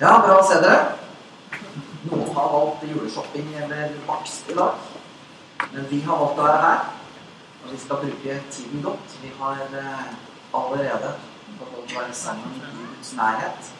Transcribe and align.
Ja, 0.00 0.16
bra 0.18 0.40
å 0.40 0.42
se 0.42 0.56
dere. 0.58 0.96
Noen 2.08 2.32
har 2.34 2.48
valgt 2.50 2.80
juleshopping 2.82 3.52
eller 3.62 3.92
bakst 4.08 4.48
i 4.50 4.56
dag. 4.58 4.80
Men 5.70 5.84
vi 5.86 6.00
har 6.02 6.18
valgt 6.18 6.40
å 6.42 6.46
være 6.48 6.64
her. 6.64 6.80
Og 7.62 7.68
vi 7.70 7.78
skal 7.78 8.00
bruke 8.02 8.38
tiden 8.56 8.82
godt. 8.82 9.14
Vi 9.22 9.30
har 9.38 9.60
eh, 9.62 10.08
allerede 10.58 11.12
fått 11.60 11.76
å 11.78 11.84
være 11.92 12.16
sammen 12.18 12.56
i 12.58 12.72
Guds 12.72 13.12
nærhet. 13.20 13.70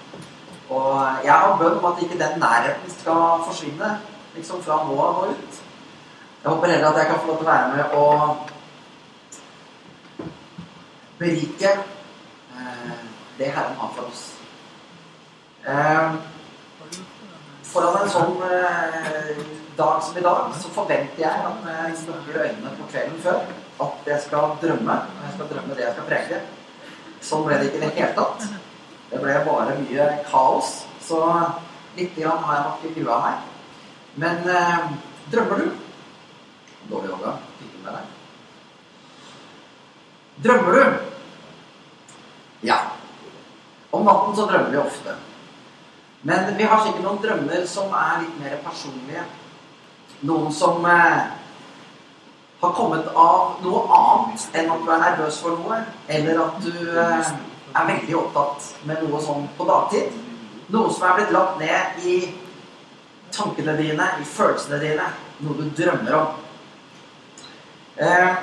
Og 0.70 1.26
jeg 1.26 1.34
har 1.34 1.58
bønn 1.58 1.80
om 1.80 1.88
at 1.90 1.98
ikke 2.06 2.20
den 2.22 2.38
nærheten 2.44 2.94
skal 2.94 3.42
forsvinne 3.48 3.90
liksom 4.36 4.62
fra 4.62 4.78
nå 4.86 4.94
av 4.94 5.18
og 5.24 5.34
ut. 5.34 5.58
Jeg 6.44 6.52
håper 6.52 6.76
heller 6.76 6.92
at 6.92 7.00
jeg 7.02 7.10
kan 7.10 7.20
få 7.24 7.32
lov 7.32 7.42
til 7.42 7.48
å 7.48 7.50
være 7.50 7.68
med 7.74 7.84
og 7.98 8.14
berike 11.18 11.74
eh, 11.74 13.04
det 13.42 13.50
Herren 13.50 13.82
har 13.82 13.90
for 13.98 14.06
oss. 14.14 14.43
Eh, 15.64 16.16
foran 17.64 18.02
en 18.02 18.10
sånn 18.12 18.34
eh, 18.44 19.38
dag 19.78 20.02
som 20.04 20.18
i 20.20 20.24
dag, 20.24 20.50
så 20.60 20.72
forventer 20.74 21.22
jeg 21.22 21.46
at 21.48 21.62
når 21.64 21.78
jeg 21.78 21.94
lukker 22.10 22.42
øynene 22.42 22.72
på 22.76 22.88
kvelden 22.90 23.22
før, 23.24 23.46
at 23.86 24.10
jeg 24.10 24.20
skal 24.26 24.52
drømme. 24.60 24.98
Og 25.08 25.24
jeg 25.24 25.32
skal 25.38 25.50
drømme 25.54 25.78
det 25.78 25.86
jeg 25.86 25.96
skal 25.96 26.10
preke. 26.10 26.42
Sånn 27.24 27.46
ble 27.48 27.62
det 27.62 27.70
ikke 27.70 27.80
i 27.80 27.84
det 27.86 27.92
hele 27.96 28.12
tatt. 28.18 28.46
Det 29.08 29.22
ble 29.24 29.38
bare 29.48 29.78
mye 29.80 30.10
kaos. 30.28 30.76
Så 31.04 31.22
litt 31.96 32.12
grann 32.18 32.44
har 32.44 32.60
jeg 32.60 32.68
nok 32.68 33.00
grua 33.00 33.18
her. 33.24 33.42
Men 34.20 34.48
eh, 34.60 34.86
drømmer 35.32 35.64
du? 35.64 35.66
Dårlig 36.92 37.14
yoga. 37.14 37.38
Fikk 37.58 37.72
du 37.72 37.84
med 37.88 37.92
deg? 37.96 38.16
Drømmer 40.44 40.76
du? 40.76 40.82
Ja. 42.68 42.82
Om 43.94 44.04
natten 44.04 44.36
så 44.36 44.50
drømmer 44.50 44.74
vi 44.74 44.84
ofte. 44.84 45.22
Men 46.26 46.56
vi 46.56 46.64
har 46.64 46.80
sikkert 46.80 47.04
noen 47.04 47.18
drømmer 47.20 47.64
som 47.68 47.90
er 47.92 48.22
litt 48.22 48.36
mer 48.40 48.60
personlige. 48.64 49.24
Noen 50.24 50.52
som 50.56 50.86
eh, 50.88 51.18
har 52.62 52.72
kommet 52.78 53.10
av 53.12 53.58
noe 53.60 53.82
annet 53.92 54.56
enn 54.56 54.70
at 54.72 54.86
du 54.86 54.88
er 54.94 55.02
nervøs 55.02 55.40
for 55.44 55.58
noe, 55.60 55.82
eller 56.08 56.40
at 56.46 56.62
du 56.64 56.70
eh, 56.94 57.34
er 57.74 57.90
veldig 57.90 58.16
opptatt 58.22 58.70
med 58.88 59.04
noe 59.04 59.20
sånn 59.20 59.44
på 59.58 59.66
dagtid. 59.68 60.16
Noe 60.72 60.94
som 60.96 61.04
er 61.10 61.18
blitt 61.18 61.36
lagt 61.36 61.60
ned 61.60 62.08
i 62.08 62.16
tankene 63.34 63.76
dine, 63.82 64.08
i 64.16 64.24
følelsene 64.24 64.80
dine. 64.80 65.10
Noe 65.44 65.58
du 65.60 65.68
drømmer 65.76 66.18
om. 66.22 66.40
Eh, 68.00 68.40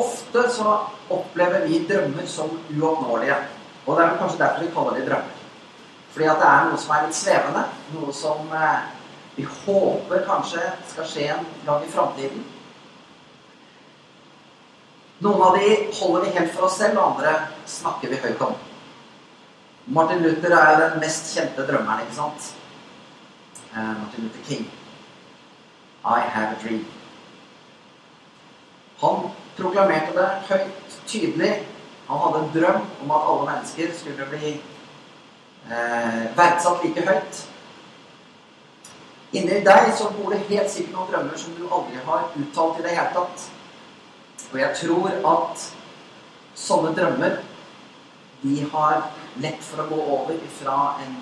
ofte 0.00 0.48
så 0.56 0.78
opplever 1.12 1.68
vi 1.68 1.84
drømmer 1.84 2.24
som 2.24 2.56
uoppnåelige. 2.72 3.42
Og 3.84 3.98
det 3.98 4.08
er 4.08 4.18
kanskje 4.24 4.44
derfor 4.46 4.64
vi 4.64 4.74
kaller 4.78 5.00
de 5.02 5.08
drømmer. 5.12 5.41
Fordi 6.12 6.28
at 6.28 6.42
det 6.42 6.48
er 6.48 6.66
noe 6.68 6.80
som 6.80 6.94
er 6.94 7.06
litt 7.06 7.16
svevende. 7.16 7.62
Noe 7.94 8.14
som 8.16 8.50
eh, 8.56 8.82
vi 9.36 9.46
håper 9.48 10.26
kanskje 10.28 10.64
skal 10.90 11.08
skje 11.08 11.28
en 11.32 11.46
gang 11.66 11.86
i 11.86 11.92
framtiden. 11.92 12.42
Noen 15.22 15.42
av 15.46 15.56
de 15.56 15.70
holder 15.96 16.26
vi 16.26 16.34
helt 16.36 16.52
for 16.52 16.66
oss 16.66 16.76
selv, 16.82 16.98
og 16.98 17.14
andre 17.14 17.32
snakker 17.70 18.10
vi 18.10 18.20
høyt 18.20 18.42
om. 18.44 18.56
Martin 19.86 20.22
Luther 20.22 20.52
er 20.56 20.72
jo 20.72 20.80
den 20.82 21.00
mest 21.02 21.30
kjente 21.32 21.64
drømmeren, 21.66 22.04
ikke 22.04 22.18
sant? 22.18 22.50
Eh, 23.72 23.92
Martin 24.02 24.26
Luther 24.26 24.44
King. 24.48 24.66
I 26.04 26.18
have 26.34 26.56
a 26.56 26.58
dream. 26.62 26.84
Han 29.00 29.30
proklamerte 29.56 30.12
det 30.18 30.28
høyt, 30.50 30.98
tydelig. 31.06 31.52
Han 32.08 32.20
hadde 32.26 32.42
en 32.42 32.52
drøm 32.54 32.84
om 33.04 33.14
at 33.16 33.28
alle 33.30 33.48
mennesker 33.48 33.94
skulle 33.96 34.26
bli 34.30 34.52
eh, 35.70 36.22
verdsatt 36.36 36.84
like 36.84 37.06
høyt. 37.06 37.42
Inni 39.32 39.62
deg 39.64 39.92
så 39.96 40.10
bor 40.12 40.32
det 40.32 40.42
helt 40.50 40.70
sikkert 40.70 40.96
noen 40.96 41.10
drømmer 41.12 41.38
som 41.40 41.54
du 41.56 41.64
aldri 41.68 42.00
har 42.04 42.26
uttalt 42.36 42.80
i 42.80 42.84
det 42.84 42.96
hele 42.96 43.12
tatt. 43.14 43.46
Og 44.52 44.58
jeg 44.60 44.76
tror 44.82 45.08
at 45.32 45.66
sånne 46.58 46.92
drømmer 46.96 47.38
de 48.42 48.56
har 48.72 49.06
lett 49.40 49.62
for 49.64 49.84
å 49.84 49.88
gå 49.88 50.00
over 50.18 50.40
fra 50.58 50.78
en 51.04 51.14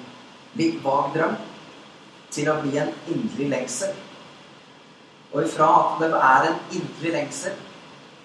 litt 0.59 0.81
vag 0.83 1.13
drøm 1.15 1.37
til 2.35 2.49
å 2.51 2.57
bli 2.63 2.79
en 2.81 2.91
indre 3.13 3.47
lengsel. 3.53 3.93
Og 5.31 5.45
ifra 5.45 5.69
at 5.77 6.01
det 6.03 6.09
er 6.17 6.49
en 6.49 6.59
indre 6.81 7.13
lengsel, 7.15 7.55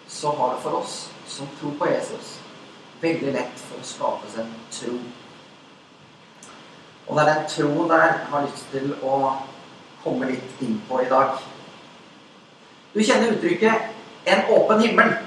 så 0.07 0.31
har 0.39 0.55
det 0.55 0.63
for 0.63 0.79
oss 0.79 0.95
som 1.29 1.49
tror 1.59 1.75
på 1.77 1.89
Jesus, 1.91 2.37
veldig 3.01 3.33
lett 3.35 3.61
for 3.67 3.81
å 3.81 3.85
skapes 3.85 4.39
en 4.41 4.49
tro. 4.73 4.97
Og 7.07 7.15
det 7.15 7.23
er 7.23 7.33
den 7.33 7.49
troen 7.49 7.89
der 7.89 8.05
jeg 8.05 8.13
har 8.29 8.45
lyst 8.45 8.71
til 8.71 8.93
å 9.03 9.19
komme 10.03 10.29
litt 10.29 10.61
inn 10.65 10.79
på 10.89 11.01
i 11.01 11.09
dag. 11.09 11.37
Du 12.93 13.03
kjenner 13.03 13.33
uttrykket 13.35 13.73
'en 14.25 14.41
åpen 14.49 14.81
himmel'. 14.81 15.17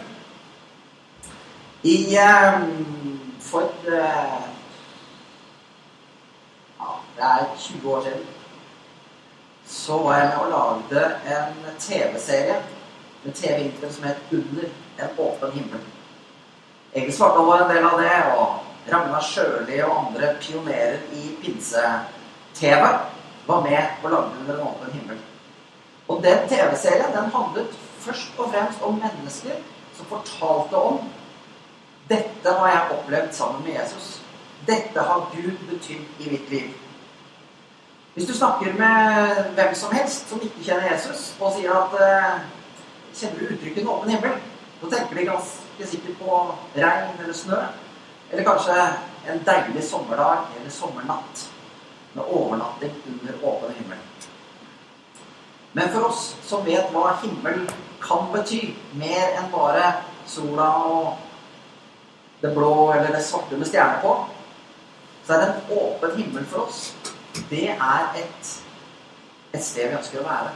I 1.83 2.19
um, 2.19 3.21
For 3.41 3.63
uh, 3.89 4.43
ja, 6.79 6.89
det 7.17 7.25
er 7.25 7.47
20 7.59 7.95
år 7.95 8.03
siden 8.03 8.27
så 9.67 9.99
var 10.03 10.17
jeg 10.19 10.29
med 10.29 10.37
og 10.39 10.51
lagde 10.51 11.05
en 11.27 11.79
TV-serie 11.79 12.57
med 13.25 13.33
TV-intern 13.35 13.93
som 13.93 14.05
het 14.05 14.17
'Under 14.33 14.69
en 14.99 15.09
åpen 15.19 15.51
himmel'. 15.51 15.87
Egil 16.95 17.17
svarte 17.17 17.47
var 17.47 17.63
en 17.63 17.77
del 17.77 17.85
av 17.85 18.01
det, 18.01 18.39
og 18.39 18.68
Ragnar 18.93 19.21
Sjøli 19.23 19.81
og 19.85 19.97
andre 19.99 20.35
pionerer 20.41 20.99
i 21.13 21.35
pinse-TV 21.43 22.85
var 23.47 23.61
med 23.61 23.83
og 24.03 24.11
lagde 24.11 24.31
'Under 24.41 24.55
en 24.55 24.69
åpen 24.69 24.93
himmel'. 24.93 25.25
Og 26.09 26.23
den 26.23 26.49
TV-serien 26.49 27.13
den 27.13 27.31
handlet 27.31 27.67
først 27.99 28.33
og 28.39 28.53
fremst 28.53 28.83
om 28.83 28.95
mennesker 28.95 29.55
som 29.97 30.07
fortalte 30.07 30.77
om 30.77 31.01
dette 32.09 32.53
har 32.59 32.69
jeg 32.69 32.99
opplevd 32.99 33.33
sammen 33.33 33.65
med 33.65 33.73
Jesus. 33.73 34.23
Dette 34.67 35.01
har 35.01 35.31
Gud 35.35 35.57
betydd 35.71 36.05
i 36.21 36.31
mitt 36.31 36.51
liv. 36.51 36.69
Hvis 38.15 38.27
du 38.27 38.35
snakker 38.35 38.73
med 38.73 39.35
hvem 39.55 39.75
som 39.75 39.95
helst 39.95 40.29
som 40.29 40.41
ikke 40.43 40.65
kjenner 40.65 40.93
Jesus, 40.93 41.37
og 41.41 41.53
sier 41.53 41.73
at 41.73 41.93
Kjenner 43.19 43.39
du 43.39 43.55
uttrykket 43.55 43.83
'en 43.83 43.89
åpen 43.89 44.11
himmel'? 44.11 44.41
Da 44.83 44.97
tenker 44.97 45.17
de 45.17 45.25
ganske 45.25 45.87
sikkert 45.87 46.19
på 46.19 46.55
regn 46.77 47.21
eller 47.21 47.35
snø. 47.35 47.57
Eller 48.31 48.45
kanskje 48.45 48.77
en 49.27 49.45
deilig 49.45 49.85
sommerdag 49.85 50.39
eller 50.57 50.71
sommernatt 50.71 51.51
med 52.13 52.25
overnatting 52.25 52.93
under 53.07 53.45
åpen 53.45 53.75
himmel. 53.75 53.99
Men 55.73 55.89
for 55.89 56.09
oss 56.09 56.37
som 56.43 56.65
vet 56.65 56.93
hva 56.93 57.15
himmel 57.23 57.65
kan 58.03 58.29
bety, 58.33 58.75
mer 58.97 59.37
enn 59.39 59.51
bare 59.53 59.93
sola 60.29 60.69
og 60.89 61.17
det 62.41 62.53
blå 62.55 62.93
eller 62.93 63.13
det 63.13 63.25
svarte 63.25 63.57
med 63.57 63.69
stjerner 63.69 64.01
på, 64.03 64.15
så 65.27 65.35
er 65.35 65.43
det 65.43 65.49
en 65.49 65.77
åpen 65.81 66.17
himmel 66.17 66.47
for 66.49 66.69
oss. 66.69 66.95
Det 67.51 67.69
er 67.71 68.07
et, 68.17 68.55
et 69.53 69.65
sted 69.65 69.89
vi 69.91 69.99
ønsker 69.99 70.23
å 70.23 70.29
være. 70.29 70.55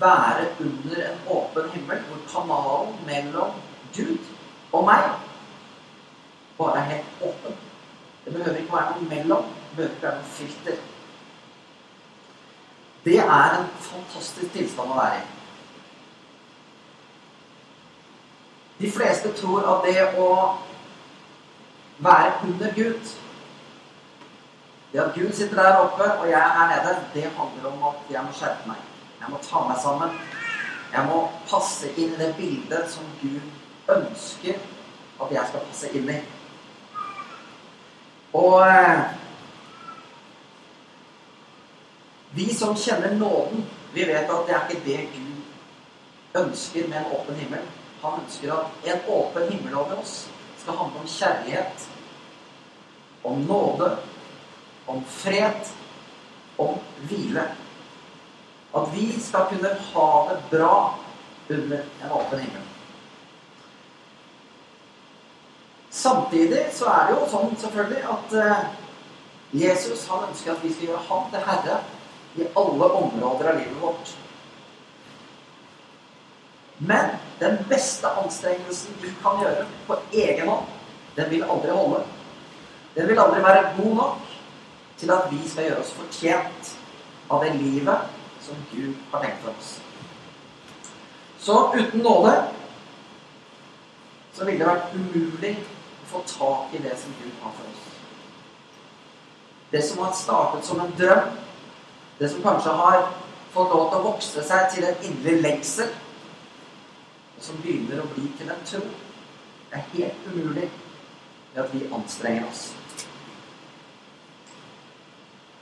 Være 0.00 0.48
under 0.64 1.04
en 1.08 1.20
åpen 1.36 1.70
himmel 1.74 2.02
hvor 2.08 2.24
kanalen 2.30 2.96
mellom 3.06 3.54
Gud 3.94 4.32
og 4.72 4.88
meg 4.88 5.12
bare 6.58 6.78
er 6.78 6.90
helt 6.90 7.22
åpen. 7.22 7.54
Det 8.24 8.32
behøver 8.32 8.58
ikke 8.58 8.72
være 8.72 8.98
noe 8.98 9.08
mellom. 9.08 9.44
Det 9.44 9.76
behøver 9.76 9.94
ikke 9.94 10.06
være 10.06 10.16
noe 10.16 10.34
filter. 10.38 10.76
Det 13.04 13.18
er 13.18 13.58
en 13.58 13.66
fantastisk 13.80 14.52
tilstand 14.52 14.92
å 14.92 14.96
være 14.96 15.18
i. 15.18 15.24
De 18.78 18.90
fleste 18.90 19.32
tror 19.38 19.66
at 19.70 19.84
det 19.86 20.00
å 20.18 20.30
være 22.04 22.32
under 22.46 22.72
Gud 22.74 23.12
Det 24.92 25.00
at 25.02 25.14
Gud 25.14 25.32
sitter 25.34 25.58
der 25.58 25.76
oppe 25.82 26.06
og 26.06 26.28
jeg 26.30 26.40
er 26.40 26.66
nede, 26.70 26.90
det 27.14 27.22
handler 27.36 27.70
om 27.70 27.80
at 27.88 28.10
jeg 28.10 28.22
må 28.22 28.32
skjerpe 28.32 28.68
meg. 28.68 28.76
Jeg 29.20 29.30
må 29.30 29.40
ta 29.42 29.62
meg 29.66 29.80
sammen. 29.82 30.12
Jeg 30.92 31.06
må 31.08 31.16
passe 31.50 31.90
inn 31.98 32.12
i 32.14 32.18
det 32.20 32.28
bildet 32.38 32.92
som 32.92 33.08
Gud 33.18 33.90
ønsker 33.90 34.60
at 35.24 35.32
jeg 35.34 35.48
skal 35.50 35.64
passe 35.66 35.90
inn 35.98 36.12
i. 36.14 36.20
Og 38.34 38.56
eh, 38.66 39.00
vi 42.34 42.48
som 42.54 42.76
kjenner 42.76 43.14
nåden, 43.14 43.62
vi 43.94 44.06
vet 44.08 44.30
at 44.30 44.48
det 44.48 44.54
er 44.56 44.68
ikke 44.68 44.84
det 44.88 45.02
Gud 45.14 46.40
ønsker 46.42 46.88
med 46.88 46.98
en 46.98 47.12
åpen 47.14 47.38
himmel. 47.38 47.62
Han 48.02 48.20
ønsker 48.24 48.52
at 48.56 48.88
en 48.90 49.06
åpen 49.08 49.52
himmel 49.52 49.76
over 49.78 50.00
oss 50.02 50.16
skal 50.58 50.80
handle 50.80 51.04
om 51.04 51.08
kjærlighet, 51.08 51.86
om 53.24 53.46
nåde, 53.46 53.92
om 54.86 55.04
fred, 55.08 55.70
om 56.58 56.78
hvile. 57.06 57.46
At 58.74 58.90
vi 58.96 59.08
skal 59.20 59.46
kunne 59.52 59.76
ha 59.94 60.10
det 60.30 60.38
bra 60.50 60.76
under 61.50 61.82
en 62.02 62.10
åpen 62.10 62.38
himmel. 62.38 62.73
Samtidig 65.94 66.64
så 66.74 66.88
er 66.90 67.06
det 67.06 67.14
jo 67.14 67.26
sånn 67.30 67.52
selvfølgelig 67.54 68.00
at 68.10 68.32
eh, 68.42 68.62
Jesus 69.54 70.08
han 70.10 70.24
ønsker 70.26 70.56
at 70.56 70.64
vi 70.64 70.72
skal 70.74 70.88
gjøre 70.88 71.02
Han 71.08 71.28
til 71.30 71.44
herre 71.46 71.76
i 72.34 72.46
alle 72.58 72.88
områder 72.98 73.50
av 73.52 73.60
livet 73.60 73.76
vårt. 73.78 74.14
Men 76.82 77.12
den 77.38 77.60
beste 77.70 78.10
anstrengelsen 78.24 78.96
vi 79.02 79.12
kan 79.22 79.38
gjøre 79.38 79.68
på 79.86 79.98
egen 80.10 80.50
hånd, 80.50 80.72
den 81.14 81.30
vil 81.30 81.46
aldri 81.46 81.70
holde. 81.70 82.00
Den 82.96 83.08
vil 83.08 83.22
aldri 83.22 83.44
være 83.44 83.70
god 83.76 83.94
nok 84.00 84.32
til 84.98 85.12
at 85.14 85.30
vi 85.30 85.38
skal 85.48 85.68
gjøre 85.68 85.84
oss 85.84 85.94
fortjent 85.94 86.72
av 87.30 87.46
det 87.46 87.54
livet 87.60 88.10
som 88.42 88.58
Gud 88.72 88.98
har 89.12 89.22
tenkt 89.22 89.46
for 89.46 89.54
oss. 89.54 89.70
Så 91.38 91.60
uten 91.78 92.02
nåde 92.02 92.34
så 94.34 94.42
ville 94.42 94.58
det 94.58 94.72
vært 94.72 94.98
umulig 94.98 95.54
få 96.14 96.22
tak 96.38 96.74
i 96.74 96.82
det 96.82 96.98
som 97.00 97.14
Gud 97.22 97.32
har 97.42 97.50
for 97.50 97.64
oss. 97.70 97.82
Det 99.70 99.82
som 99.82 99.98
har 99.98 100.12
startet 100.12 100.64
som 100.64 100.80
en 100.80 100.94
drøm, 100.98 101.28
det 102.18 102.28
som 102.30 102.42
kanskje 102.42 102.70
har 102.70 103.08
fått 103.52 103.74
lov 103.74 103.88
til 103.90 103.98
å 103.98 104.06
vokse 104.06 104.44
seg 104.46 104.70
til 104.70 104.86
en 104.86 105.02
indre 105.08 105.34
lengsel, 105.42 105.90
og 107.36 107.42
som 107.42 107.58
begynner 107.62 108.02
å 108.02 108.08
bli 108.14 108.28
til 108.38 108.50
en 108.54 108.66
tro, 108.66 108.82
er 109.74 109.86
helt 109.92 110.28
umulig 110.30 110.70
ved 111.54 111.62
at 111.64 111.74
vi 111.74 111.86
anstrenger 111.90 112.46
oss. 112.46 112.68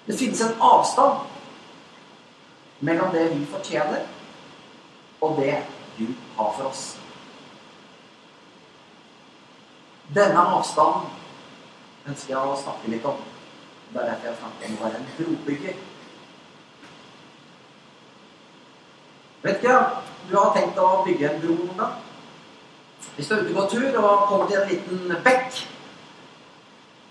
Det 0.06 0.19
finnes 0.19 0.40
en 0.44 0.60
avstand 0.60 1.28
mellom 2.81 3.14
det 3.14 3.31
vi 3.32 3.46
fortjener, 3.48 4.05
og 5.20 5.38
det 5.40 5.62
Gud 5.96 6.14
har 6.37 6.52
for 6.58 6.69
oss. 6.69 7.01
Denne 10.14 10.44
avstanden 10.56 11.08
ønsker 12.08 12.34
jeg 12.34 12.40
å 12.52 12.56
snakke 12.60 12.90
litt 12.92 13.04
om. 13.08 13.20
Det 13.92 14.00
er 14.00 14.10
derfor 14.10 14.28
jeg 14.28 14.40
snakker 14.40 14.68
om 14.68 14.78
å 14.78 14.84
være 14.84 14.98
en 15.00 15.10
brobygger. 15.16 15.78
Vet 19.42 19.62
ikke, 19.62 19.78
du 20.28 20.34
har 20.36 20.52
tenkt 20.56 20.80
å 20.80 20.88
bygge 21.06 21.30
en 21.30 21.40
bro 21.42 21.56
noen 21.60 21.78
gang? 21.80 21.96
Hvis 23.16 23.28
du 23.28 23.34
er 23.34 23.42
ute 23.42 23.54
går 23.56 23.70
tur 23.72 23.98
og 24.02 24.26
kommer 24.28 24.50
til 24.50 24.60
en 24.60 24.68
liten 24.68 25.16
bekk, 25.24 25.62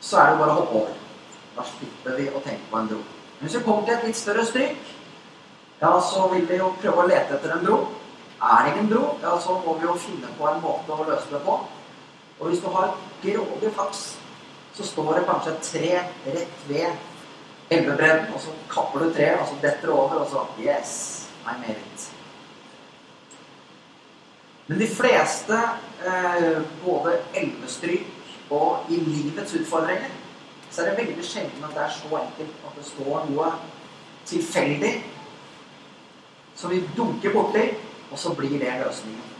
så 0.02 0.22
er 0.22 0.32
det 0.32 0.40
bare 0.40 0.54
å 0.54 0.62
hoppe 0.62 0.80
over. 0.84 0.96
Da 1.58 1.66
slipper 1.68 2.18
vi 2.18 2.30
å 2.30 2.42
tenke 2.46 2.70
på 2.70 2.80
en 2.80 2.94
bro. 2.94 3.02
Men 3.02 3.48
hvis 3.48 3.58
vi 3.58 3.66
kommer 3.66 3.86
til 3.88 3.98
et 3.98 4.08
litt 4.10 4.22
større 4.22 4.46
stryk, 4.46 4.94
ja, 5.82 5.92
så 6.06 6.30
vil 6.32 6.46
vi 6.50 6.62
jo 6.62 6.72
prøve 6.82 7.04
å 7.04 7.10
lete 7.10 7.38
etter 7.38 7.58
en 7.58 7.66
bro. 7.66 7.84
Er 8.42 8.64
det 8.66 8.74
ingen 8.76 8.90
bro, 8.94 9.04
ja, 9.22 9.36
så 9.42 9.58
må 9.66 9.76
vi 9.78 9.90
jo 9.90 10.00
finne 10.02 10.30
på 10.38 10.50
en 10.50 10.62
måte 10.64 10.94
å 10.94 11.06
løse 11.10 11.30
det 11.34 11.42
på. 11.46 11.60
Og 12.42 12.50
hvis 12.50 12.60
du 12.60 12.70
har 12.74 12.98
grådig 13.22 13.74
flaks, 13.74 14.20
så 14.74 14.86
står 14.88 15.14
det 15.14 15.26
kanskje 15.28 15.52
et 15.52 15.68
tre 15.68 15.90
rett 16.26 16.64
ved 16.68 16.88
elvebredden, 17.72 18.34
og 18.34 18.42
så 18.42 18.56
kapper 18.72 19.00
du 19.00 19.14
treet, 19.14 19.40
og 19.40 19.48
så 19.48 19.60
detter 19.62 19.88
det 19.88 19.94
over, 19.94 20.24
og 20.24 20.28
så 20.30 20.46
Yes, 20.60 21.28
I 21.46 21.54
made 21.60 21.78
it. 21.78 22.12
Men 24.68 24.80
de 24.80 24.88
fleste, 24.88 25.60
eh, 26.06 26.62
både 26.86 27.20
elvestryk 27.36 28.08
og 28.50 28.86
i 28.90 28.96
livets 28.96 29.54
utfordringer, 29.54 30.10
så 30.72 30.82
er 30.82 30.90
det 30.90 31.08
veldig 31.08 31.26
sjelden 31.26 31.64
at 31.64 31.70
det 31.76 31.84
er 31.84 31.90
så 31.90 32.18
enkelt 32.18 32.66
at 32.66 32.78
det 32.78 32.86
står 32.86 33.26
noe 33.30 33.52
tilfeldig 34.26 34.94
som 36.56 36.72
vi 36.72 36.84
dunker 36.98 37.34
borti, 37.34 37.68
og 38.12 38.20
så 38.20 38.34
blir 38.34 38.60
det 38.60 38.74
løsningen. 38.86 39.32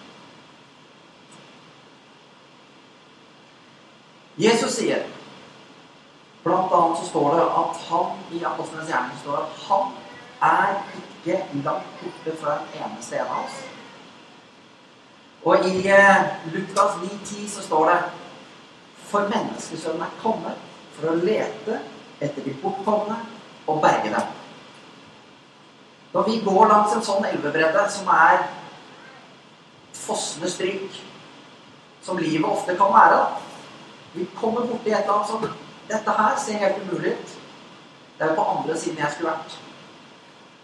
Jesus 4.42 4.76
sier 4.80 5.06
Blant 6.44 6.72
annet 6.74 6.98
så 6.98 7.06
står 7.06 7.36
det 7.36 7.44
at 7.62 7.82
han 7.90 8.22
i 8.34 8.40
Apostlenes 8.50 8.88
gjerning 8.90 9.18
står 9.22 9.44
at 9.44 9.60
han 9.68 9.92
er 10.42 10.72
ikke 10.98 11.36
langt 11.62 12.00
borte 12.00 12.34
fra 12.42 12.56
en 12.56 12.80
eneste 12.80 13.20
en 13.20 13.30
av 13.30 13.44
oss. 13.44 13.60
Og 15.46 15.68
i 15.70 15.84
eh, 15.86 16.32
Lukas 16.54 16.98
9,10 17.04 17.46
så 17.50 17.66
står 17.68 17.92
det 17.92 18.00
For 19.12 19.30
menneskesønnen 19.30 20.02
er 20.08 20.18
kommet 20.24 20.66
for 20.96 21.12
å 21.12 21.20
lete 21.22 21.78
etter 22.22 22.42
de 22.46 22.56
bortkomne 22.64 23.20
og 23.70 23.82
berge 23.84 24.10
dem. 24.16 24.34
Når 26.16 26.28
vi 26.32 26.42
går 26.46 26.68
langs 26.74 26.98
en 26.98 27.06
sånn 27.06 27.30
elvebredde 27.30 27.86
som 27.94 28.10
er 28.16 28.48
fossende 29.94 30.50
stryk, 30.50 31.02
som 32.02 32.18
livet 32.18 32.50
ofte 32.50 32.74
kan 32.80 32.90
være 32.98 33.22
Vi 34.14 34.28
kommer 34.36 34.62
borti 34.68 34.92
et 34.92 35.04
eller 35.04 35.14
annet 35.14 35.28
som 35.28 35.46
Dette 35.92 36.12
her 36.16 36.38
ser 36.40 36.60
helt 36.62 36.78
umulig 36.84 37.12
ut. 37.12 37.32
Det 38.20 38.28
er 38.30 38.36
på 38.36 38.44
andre 38.48 38.78
siden 38.78 39.00
jeg 39.02 39.12
skulle 39.12 39.32
vært. 39.32 39.56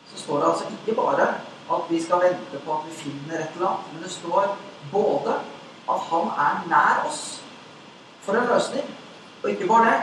Så 0.07 0.21
står 0.21 0.39
det 0.39 0.49
altså 0.49 0.65
ikke 0.71 0.95
bare 0.95 1.27
at 1.75 1.89
vi 1.89 2.03
skal 2.03 2.21
vente 2.23 2.59
på 2.65 2.73
at 2.73 2.85
vi 2.87 2.93
finner 2.95 3.41
et 3.41 3.55
eller 3.55 3.67
annet, 3.67 3.89
men 3.93 4.03
det 4.03 4.11
står 4.11 4.57
både 4.91 5.33
at 5.89 6.05
han 6.11 6.29
er 6.45 6.61
nær 6.69 7.01
oss 7.09 7.41
for 8.21 8.35
en 8.35 8.47
løsning, 8.47 8.87
og 9.43 9.49
ikke 9.49 9.67
bare 9.67 9.89
det, 9.91 9.99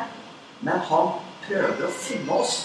men 0.61 0.85
han 0.91 1.09
prøver 1.47 1.87
å 1.87 1.93
finne 1.93 2.37
oss. 2.41 2.59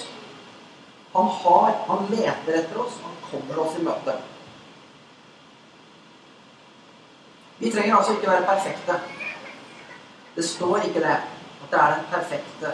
Han 1.16 1.32
har, 1.42 1.72
han 1.88 2.06
leter 2.10 2.60
etter 2.60 2.82
oss, 2.84 3.00
han 3.04 3.16
kommer 3.32 3.64
oss 3.64 3.80
i 3.80 3.84
møte. 3.84 4.18
Vi 7.60 7.72
trenger 7.72 7.96
altså 7.96 8.14
ikke 8.16 8.32
være 8.32 8.48
perfekte. 8.48 9.00
Det 10.40 10.48
står 10.48 10.78
ikke 10.78 11.00
det. 11.00 11.18
At 11.64 11.72
det 11.72 11.80
er 11.80 11.96
den 11.96 12.06
perfekte, 12.12 12.68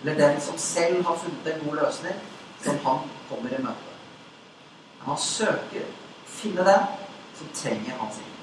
eller 0.00 0.28
den 0.28 0.40
som 0.40 0.58
selv 0.58 1.04
har 1.04 1.16
funnet 1.16 1.54
en 1.54 1.68
god 1.68 1.76
løsning, 1.76 2.14
som 2.60 2.74
han 2.74 2.98
kommer 3.28 3.50
i 3.58 3.62
møte. 3.62 3.92
Men 4.98 5.06
han 5.06 5.18
søker 5.18 5.86
å 5.86 6.26
finne 6.28 6.66
den 6.66 6.82
som 7.38 7.48
trenger 7.54 7.96
hans 8.00 8.18
hjelp. 8.20 8.42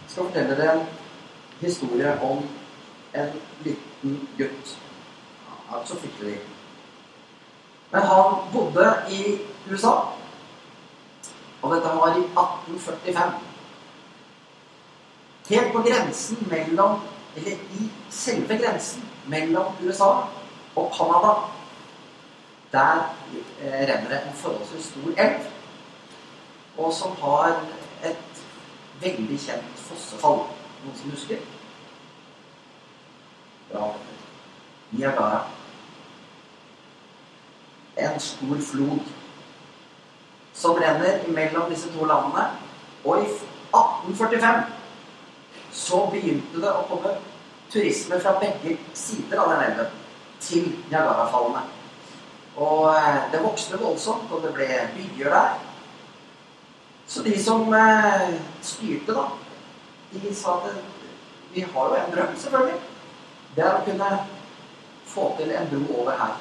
Jeg 0.00 0.10
skal 0.14 0.24
fortelle 0.24 0.56
dere 0.56 0.72
en 0.80 0.82
historie 1.60 2.16
om 2.30 2.42
en 3.14 3.30
liten 3.68 4.18
gutt. 4.40 4.74
Han 5.46 5.78
er 5.78 5.78
ikke 5.78 5.92
så 5.92 6.00
fryktelig. 6.00 6.34
Men 7.94 8.10
han 8.10 8.42
bodde 8.52 8.88
i 9.10 9.22
USA. 9.70 9.94
Og 11.62 11.74
dette 11.74 11.88
var 11.88 12.16
i 12.16 12.20
1845. 12.20 13.32
Helt 15.48 15.72
på 15.72 15.82
grensen 15.82 16.46
mellom 16.50 17.00
Eller 17.36 17.52
i 17.52 17.90
selve 18.10 18.58
grensen 18.58 19.08
mellom 19.26 19.72
USA 19.80 20.10
og 20.76 20.92
Canada. 20.96 21.32
Der 22.72 23.14
eh, 23.60 23.80
renner 23.88 24.08
det 24.08 24.18
en 24.26 24.34
forholdsvis 24.34 24.84
stor 24.84 25.22
elv. 25.24 25.40
Og 26.78 26.92
som 26.92 27.16
har 27.22 27.62
et 28.04 28.44
veldig 29.00 29.38
kjent 29.40 29.80
fossefall. 29.86 30.44
Noen 30.84 30.98
som 30.98 31.10
husker? 31.10 31.40
Bra. 33.72 33.94
Niagara. 34.90 35.46
En 37.96 38.20
stor 38.20 38.60
flod 38.72 39.00
som 40.54 40.76
renner 40.76 41.22
mellom 41.28 41.70
disse 41.70 41.90
to 41.94 42.06
landene. 42.08 42.46
Og 43.04 43.22
i 43.22 43.26
1845 43.26 44.62
så 45.72 46.06
begynte 46.12 46.60
det 46.60 46.70
å 46.70 46.86
komme 46.90 47.16
turisme 47.72 48.20
fra 48.20 48.36
begge 48.40 48.76
sider 48.94 49.40
av 49.40 49.54
den 49.54 49.64
elven 49.70 49.94
til 50.42 50.68
Niagarafallene. 50.90 51.62
Og 52.60 52.88
eh, 52.92 53.20
det 53.32 53.40
vokste 53.40 53.80
voldsomt, 53.80 54.32
og 54.32 54.42
det 54.44 54.52
ble 54.56 54.68
byer 54.96 55.32
der. 55.32 55.54
Så 57.08 57.22
de 57.24 57.32
som 57.42 57.72
eh, 57.74 58.34
styrte, 58.62 59.16
da, 59.16 59.24
de 60.12 60.34
sa 60.36 60.58
at 60.60 60.76
vi 61.54 61.64
har 61.64 61.88
jo 61.88 61.96
en 61.96 62.12
drøm, 62.12 62.36
selvfølgelig. 62.36 62.80
Det 63.56 63.64
er 63.64 63.74
å 63.76 63.84
kunne 63.84 64.10
få 65.08 65.32
til 65.40 65.52
en 65.52 65.68
bro 65.72 66.00
over 66.02 66.16
her. 66.16 66.36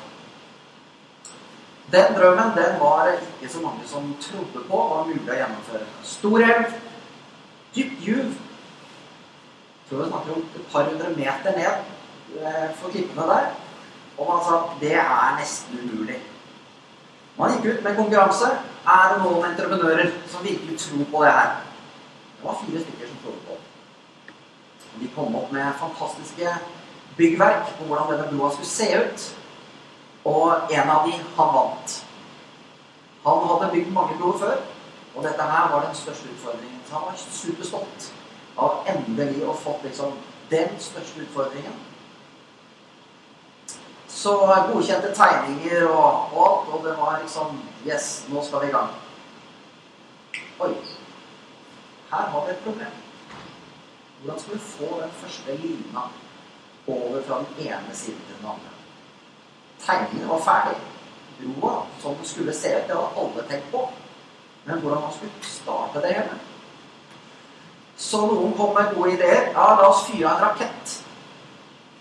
Den 1.92 2.16
drømmen 2.16 2.54
den 2.56 2.80
var 2.80 3.12
ikke 3.12 3.54
så 3.54 3.62
mange 3.62 3.88
som 3.88 4.16
trodde 4.22 4.64
på 4.68 4.78
var 4.92 5.08
mulig 5.10 5.28
å 5.28 5.40
gjennomføre. 5.40 5.88
Stor 6.08 6.44
elv, 6.46 6.76
dypt 7.76 8.06
juv. 8.08 8.30
Tror 9.90 10.04
vi 10.04 10.10
snakker 10.10 10.36
om 10.38 10.46
et 10.56 10.70
par 10.72 10.88
hundre 10.88 11.10
meter 11.18 11.58
ned 11.58 11.74
eh, 12.40 12.70
for 12.80 12.94
klippene 12.94 13.28
der. 13.28 13.50
Og 14.18 14.30
man 14.30 14.44
sa 14.46 14.60
at 14.62 14.78
det 14.84 14.94
er 15.02 15.36
nesten 15.40 15.82
umulig. 15.84 16.22
Man 17.38 17.58
gikk 17.58 17.68
ut 17.74 17.84
med 17.84 18.00
konkurranse. 18.00 18.54
Er 18.88 19.12
det 19.12 19.20
noen 19.24 19.50
entreprenører 19.50 20.14
som 20.32 20.48
virkelig 20.48 20.80
tror 20.80 21.04
på 21.12 21.26
det 21.26 21.36
her? 21.36 21.52
Det 22.38 22.48
var 22.48 22.64
fire 22.64 22.86
stykker 22.86 23.12
som 23.12 23.20
trodde 23.26 23.44
på 23.50 23.58
det. 23.60 23.68
De 25.02 25.12
kom 25.16 25.36
opp 25.36 25.52
med 25.52 25.76
fantastiske 25.80 26.56
byggverk 27.18 27.76
på 27.78 27.84
hvordan 27.90 28.12
denne 28.14 28.32
broa 28.32 28.52
skulle 28.54 28.72
se 28.72 28.90
ut. 29.04 29.28
Og 30.26 30.74
en 30.74 30.90
av 30.90 31.08
de, 31.08 31.14
han 31.38 31.54
vant. 31.56 31.96
Han 33.24 33.46
hadde 33.50 33.72
bygd 33.74 33.94
mange 33.94 34.18
broer 34.18 34.38
før, 34.42 34.58
og 35.16 35.24
dette 35.26 35.46
her 35.54 35.70
var 35.72 35.86
den 35.86 35.96
største 35.96 36.30
utfordringen. 36.34 36.82
Så 36.88 36.96
han 36.96 37.08
var 37.10 37.16
superstolt. 37.18 38.12
av 38.62 38.84
endelig 38.86 39.46
å 39.48 39.54
fått 39.58 39.84
liksom 39.88 40.18
den 40.52 40.74
største 40.80 41.24
utfordringen. 41.24 41.78
Så 44.12 44.34
godkjente 44.74 45.14
tegninger 45.16 45.88
og 45.88 46.36
alt, 46.36 46.68
og 46.74 46.84
det 46.86 46.98
var 47.00 47.22
liksom 47.24 47.62
Yes, 47.86 48.26
nå 48.30 48.44
skal 48.46 48.62
vi 48.62 48.68
i 48.68 48.74
gang. 48.76 48.92
Oi. 50.62 50.76
Her 52.12 52.28
har 52.34 52.46
vi 52.46 52.52
et 52.52 52.66
problem. 52.66 53.00
Hvordan 54.20 54.40
skal 54.40 54.54
vi 54.54 54.60
få 54.60 54.90
den 55.00 55.16
første 55.22 55.56
lina 55.64 56.04
over 56.88 57.24
fra 57.28 57.40
den 57.40 57.68
ene 57.68 57.96
siden 57.96 58.22
til 58.28 58.38
den 58.42 58.52
andre? 58.54 58.71
Tegningen 59.86 60.30
var 60.30 60.40
ferdig. 60.40 60.78
Broa, 61.42 61.74
som 62.00 62.16
den 62.16 62.26
skulle 62.26 62.54
se 62.54 62.76
ut, 62.78 62.88
det 62.88 62.96
hadde 62.96 63.18
alle 63.18 63.44
tenkt 63.50 63.72
på. 63.72 63.90
Men 64.64 64.80
hvordan 64.80 65.02
man 65.02 65.14
skulle 65.14 65.32
starte 65.42 66.02
det 66.02 66.14
hele 66.14 66.38
Så 67.98 68.18
noen 68.26 68.54
kom 68.58 68.74
med 68.74 68.96
gode 68.96 69.14
ideer. 69.14 69.52
Ja, 69.54 69.66
la 69.78 69.90
oss 69.90 70.08
fyre 70.08 70.30
av 70.30 70.38
en 70.38 70.46
rakett. 70.46 70.94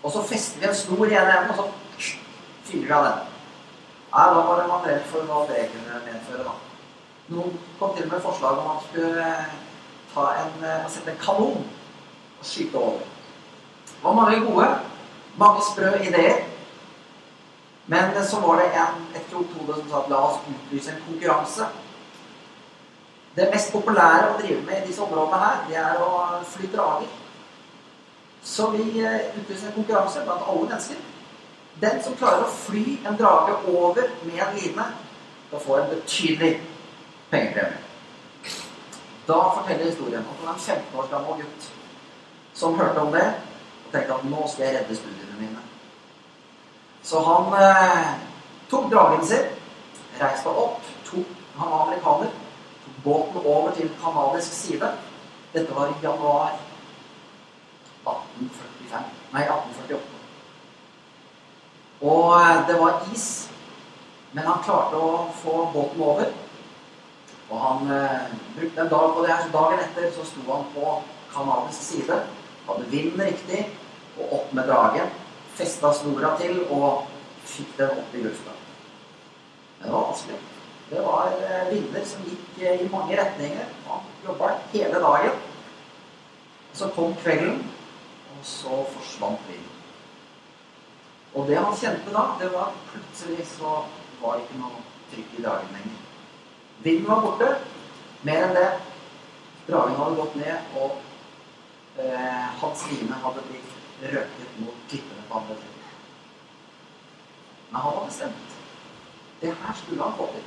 Og 0.03 0.11
så 0.11 0.23
fester 0.25 0.59
vi 0.59 0.67
en 0.67 0.75
snor 0.75 1.05
i 1.05 1.13
ene 1.13 1.35
enden, 1.37 1.51
og 1.51 1.57
så 1.57 2.13
fyrer 2.65 2.87
vi 2.87 2.93
av 2.97 3.03
den. 3.05 3.19
Ja, 4.13 4.23
da 4.33 4.41
var 4.47 4.67
man 4.67 4.85
redd 4.85 5.03
for 5.11 5.29
hva 5.29 5.43
det 5.49 5.67
kunne 5.71 6.01
medføre, 6.05 6.43
da. 6.47 6.55
Noen 7.31 7.59
kom 7.79 7.93
til 7.95 8.09
med 8.09 8.23
forslag 8.25 8.57
om 8.57 8.71
at 8.71 8.73
man 8.73 8.81
skulle 8.87 9.27
ta 10.13 10.25
en, 10.41 10.63
eh, 10.63 10.89
sette 10.89 11.11
en 11.11 11.21
kanon 11.21 11.61
og 12.39 12.45
skyte 12.45 12.75
over. 12.75 13.05
Det 13.85 14.03
var 14.03 14.13
mange 14.13 14.39
gode, 14.45 14.67
mange 15.37 15.61
sprø 15.71 15.93
ideer. 16.01 16.50
Men 17.85 18.25
så 18.25 18.39
var 18.39 18.59
det 18.61 18.65
en, 18.77 18.99
et 19.15 19.29
klokt 19.29 19.53
hode 19.59 19.79
som 19.79 19.89
sa 19.89 20.03
at 20.03 20.09
la 20.11 20.19
oss 20.27 20.43
utlyse 20.47 20.91
en 20.91 21.01
konkurranse. 21.07 21.67
Det 23.35 23.47
mest 23.53 23.71
populære 23.73 24.29
å 24.29 24.37
drive 24.41 24.61
med 24.67 24.81
i 24.81 24.87
disse 24.87 25.03
områdene 25.03 25.39
her, 25.39 25.61
det 25.69 25.77
er 25.79 26.01
å 26.03 26.41
fly 26.51 26.67
drager. 26.73 27.13
Så 28.43 28.69
vi 28.73 28.83
utlyste 28.83 29.41
utlyser 29.41 29.67
en 29.69 29.77
konkurranse 29.77 30.23
blant 30.25 30.47
alle 30.47 30.67
mennesker. 30.67 30.99
Den 31.81 32.03
som 32.03 32.17
klarer 32.19 32.43
å 32.45 32.51
fly 32.65 32.97
en 33.07 33.17
drage 33.17 33.55
over 33.71 34.09
med 34.23 34.41
en 34.43 34.57
line, 34.57 34.87
da 35.51 35.59
får 35.59 35.79
en 35.79 35.89
betydelig 35.95 36.51
pengepremie. 37.31 37.79
Da 39.27 39.39
forteller 39.55 39.85
historien 39.85 40.25
at 40.25 40.39
det 40.39 40.47
var 40.47 40.53
en 40.53 40.59
15 40.59 40.99
år 40.99 41.07
gammel 41.11 41.41
gutt 41.41 41.71
som 42.53 42.79
hørte 42.79 42.99
om 42.99 43.13
det 43.15 43.27
og 43.85 43.91
tenkte 43.93 44.17
at 44.17 44.25
nå 44.27 44.47
skal 44.47 44.65
jeg 44.65 44.79
redde 44.79 44.97
studiene 44.97 45.39
mine. 45.39 45.70
Så 47.03 47.19
han 47.25 47.53
eh, 47.53 48.07
tok 48.69 48.91
dragen 48.91 49.25
sin, 49.25 49.45
reiste 50.19 50.49
opp, 50.49 50.81
tok, 51.07 51.25
han 51.57 51.71
var 51.71 51.85
amerikaner, 51.87 52.29
tok 52.83 53.03
båten 53.03 53.45
over 53.45 53.71
til 53.75 53.89
kanadisk 54.03 54.53
side. 54.53 54.91
Dette 55.53 55.75
var 55.75 55.89
i 55.89 56.03
januar 56.03 56.53
1845. 58.05 59.09
Nei, 59.33 59.41
1848. 59.41 60.21
Og 62.01 62.41
eh, 62.41 62.67
det 62.67 62.77
var 62.81 63.01
is, 63.13 63.27
men 64.31 64.47
han 64.47 64.63
klarte 64.65 65.01
å 65.01 65.25
få 65.41 65.65
båten 65.73 66.05
over. 66.05 66.31
Og 67.51 67.57
han 67.59 67.91
eh, 67.97 68.29
brukte 68.55 68.81
en 68.85 68.93
dag 68.93 69.09
på 69.15 69.25
det 69.25 69.33
her, 69.33 69.43
så 69.43 69.57
dagen 69.57 69.83
etter 69.83 70.13
så 70.15 70.27
sto 70.29 70.45
han 70.47 70.69
på 70.75 70.95
kanadisk 71.33 71.81
side. 71.81 72.21
Hadde 72.69 72.87
vinden 72.93 73.25
riktig, 73.25 73.65
og 74.19 74.37
opp 74.39 74.53
med 74.55 74.69
dragen. 74.69 75.11
Festa 75.55 75.91
snora 75.93 76.35
til 76.39 76.63
og 76.69 77.07
fikk 77.45 77.77
den 77.77 77.99
opp 78.01 78.15
i 78.15 78.23
lufta. 78.23 78.55
Det 79.81 79.91
var 79.91 80.07
vanskelig. 80.07 80.39
Det 80.91 81.01
var 81.01 81.33
eh, 81.39 81.73
vinder 81.73 82.05
som 82.05 82.23
gikk 82.27 82.61
eh, 82.61 82.81
i 82.85 82.89
mange 82.91 83.17
retninger. 83.17 83.67
Han 83.87 84.07
jobba 84.25 84.53
hele 84.73 84.99
dagen. 85.03 85.39
Så 86.73 86.87
kom 86.95 87.15
kvelden, 87.23 87.59
og 88.31 88.45
så 88.47 88.83
forsvant 88.93 89.47
vinden. 89.47 89.67
Og 91.33 91.47
det 91.47 91.57
han 91.57 91.75
kjente 91.79 92.13
da, 92.13 92.25
det 92.39 92.51
var 92.53 92.71
at 92.71 92.79
plutselig 92.91 93.47
så 93.47 93.81
var 94.21 94.37
det 94.37 94.45
ikke 94.45 94.61
noe 94.61 94.83
trykk 95.11 95.35
i 95.37 95.43
dragen 95.43 95.75
lenger. 95.75 96.01
Vinden 96.83 97.07
var 97.07 97.21
borte. 97.25 97.51
Mer 98.27 98.47
enn 98.47 98.55
det. 98.55 98.69
Dragen 99.67 99.97
hadde 99.97 100.17
gått 100.19 100.35
ned, 100.41 100.75
og 100.81 100.97
eh, 102.03 102.47
hans 102.61 102.83
line 102.91 103.19
hadde 103.23 103.45
blitt 103.47 103.80
røket 104.01 104.57
mot 104.59 104.81
klippene 104.89 105.23
på 105.29 105.37
andre 105.37 105.55
siden. 105.55 105.77
Men 107.71 107.81
han 107.81 107.95
var 107.95 108.05
bestemt. 108.05 108.57
Det 109.41 109.53
her 109.63 109.73
skulle 109.83 110.03
han 110.03 110.17
få 110.17 110.29
til. 110.33 110.43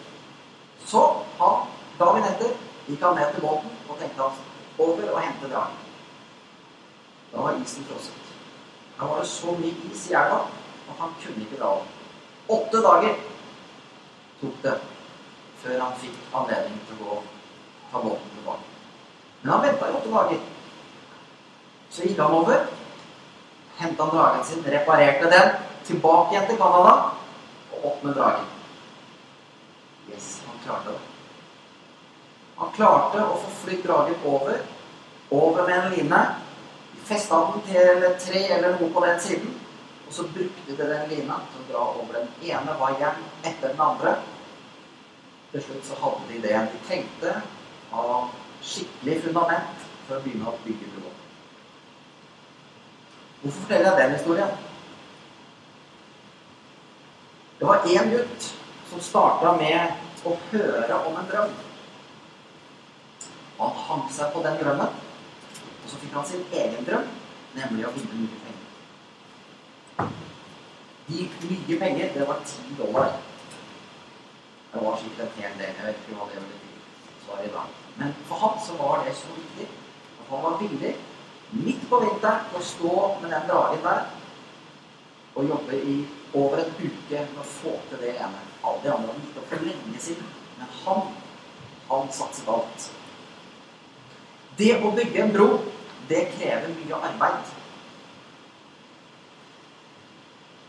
Så 0.86 1.02
han, 1.38 1.68
dagen 1.98 2.26
etter 2.28 2.52
gikk 2.86 3.02
han 3.02 3.16
ned 3.16 3.32
til 3.34 3.46
båten 3.46 3.70
og 3.88 3.98
tenkte 3.98 4.22
han 4.22 4.32
over 4.78 5.12
og 5.14 5.22
hente 5.22 5.50
dragen. 5.52 5.80
Da 7.32 7.42
var 7.42 7.60
isen 7.62 7.86
frosset. 7.88 8.34
Da 8.98 9.06
var 9.10 9.22
det 9.22 9.28
så 9.28 9.56
mye 9.58 9.90
is 9.90 10.10
i 10.10 10.14
elva 10.14 10.44
at 10.90 10.98
han 10.98 11.14
kunne 11.22 11.46
ikke 11.46 11.60
dra 11.62 11.72
opp. 11.78 11.94
Åtte 12.48 12.82
dager 12.84 13.16
tok 14.40 14.60
det 14.62 14.74
før 15.62 15.80
han 15.80 15.96
fikk 15.98 16.18
anledning 16.36 16.80
til 16.88 17.00
å 17.00 17.08
gå 17.08 17.22
ta 17.90 18.02
båten 18.02 18.36
tilbake. 18.36 18.70
Men 19.42 19.52
han 19.52 19.62
venta 19.64 19.88
i 19.88 19.96
åtte 19.98 20.12
dager. 20.12 20.40
Så 21.90 22.02
gikk 22.04 22.20
han 22.20 22.36
over, 22.36 22.66
henta 23.78 24.06
dragen 24.06 24.44
sin, 24.44 24.64
reparerte 24.64 25.30
den, 25.30 25.56
tilbake 25.86 26.34
igjen 26.34 26.46
til 26.48 26.60
Canada 26.60 26.94
og 27.72 27.88
opp 27.90 28.04
med 28.04 28.14
dragen. 28.16 28.46
Yes, 30.12 30.42
han 30.46 30.60
klarte 30.64 30.94
det. 30.94 31.02
Han 32.56 32.72
klarte 32.76 33.24
å 33.24 33.38
få 33.42 33.52
flydd 33.64 33.82
dragen 33.86 34.26
over, 34.30 34.60
over 35.30 35.66
med 35.66 35.78
en 35.78 35.92
line. 35.96 36.20
Festa 37.04 37.40
den 37.50 37.64
til 37.68 38.06
et 38.08 38.20
tre 38.22 38.44
eller 38.56 38.76
noe 38.76 38.92
på 38.94 39.02
den 39.04 39.20
siden. 39.20 39.56
Og 40.06 40.12
så 40.14 40.26
brukte 40.34 40.76
de 40.76 40.76
den 40.78 41.08
lina 41.10 41.40
til 41.50 41.64
å 41.64 41.66
dra 41.72 41.84
over 41.96 42.20
den 42.20 42.30
ene 42.52 42.76
vaieren 42.80 43.26
etter 43.42 43.72
den 43.72 43.80
andre. 43.80 44.14
Til 45.52 45.64
slutt 45.64 45.88
så 45.88 45.98
hadde 46.02 46.30
de 46.30 46.40
det 46.44 46.54
de 46.70 46.80
trengte 46.88 47.34
av 47.94 48.30
skikkelig 48.64 49.20
fundament 49.26 49.84
for 50.06 50.18
å 50.18 50.24
begynne 50.24 50.50
å 50.50 50.56
bygge 50.64 50.92
broa. 50.96 51.13
Hvorfor 53.44 53.60
forteller 53.60 53.90
jeg 53.90 54.04
den 54.04 54.16
historien? 54.16 54.48
Det 57.58 57.66
var 57.66 57.84
én 57.84 58.10
gutt 58.10 58.46
som 58.90 59.00
starta 59.00 59.52
med 59.58 60.24
å 60.24 60.32
høre 60.52 61.00
om 61.04 61.18
en 61.20 61.28
drøm. 61.28 61.52
Han 63.58 63.76
hang 63.84 64.08
seg 64.16 64.32
på 64.32 64.40
den 64.48 64.56
drømmen, 64.62 64.96
og 64.96 65.92
så 65.92 66.00
fikk 66.00 66.16
han 66.16 66.26
sin 66.30 66.48
egen 66.56 66.88
drøm, 66.88 67.12
nemlig 67.60 67.84
å 67.84 67.92
vinne 67.98 68.22
mye 68.22 68.40
penger. 68.48 70.10
De 71.04 71.20
gikk 71.20 71.38
mye 71.44 71.80
penger. 71.84 72.12
Det 72.16 72.28
var 72.32 72.40
ti 72.48 72.64
dollar. 72.80 73.16
Det 74.72 74.88
var 74.88 75.02
sikkert 75.02 75.36
en 75.36 75.42
hel 75.42 75.58
del. 75.60 75.80
Jeg 75.82 75.90
vet 75.90 76.06
ikke 76.06 76.16
hva 76.16 76.30
det 76.32 76.46
var 77.28 77.44
i 77.44 77.56
dag. 77.58 77.80
Men 78.00 78.20
for 78.24 78.40
ham 78.40 78.56
så 78.66 78.80
var 78.80 79.04
det 79.04 79.12
så 79.20 79.36
viktig 79.36 79.68
at 79.68 80.30
han 80.32 80.48
var 80.48 80.62
villig 80.64 80.96
midt 81.54 81.88
på 81.90 82.00
vinteren 82.02 82.54
å 82.54 82.62
stå 82.64 82.94
med 83.22 83.30
den 83.30 83.48
dragen 83.50 83.82
der 83.84 84.04
og 85.34 85.48
jobbe 85.48 85.78
i 85.82 85.96
over 86.34 86.60
en 86.62 86.74
uke 86.78 87.20
med 87.20 87.40
å 87.42 87.46
få 87.48 87.72
til 87.90 88.02
det 88.02 88.12
ene. 88.14 88.42
Alle 88.62 88.82
de 88.82 88.92
andre 88.94 89.14
hadde 89.14 89.24
gitt 89.26 89.40
opp 89.40 89.48
for 89.50 89.66
lenge 89.66 90.02
siden. 90.02 90.28
Men 90.58 90.76
han, 90.84 91.00
han 91.88 92.12
satset 92.14 92.50
alt. 92.50 92.86
Det 94.58 94.70
å 94.78 94.92
bygge 94.94 95.22
en 95.24 95.34
bro, 95.34 95.48
det 96.08 96.28
krever 96.36 96.70
mye 96.70 97.00
arbeid. 97.10 97.54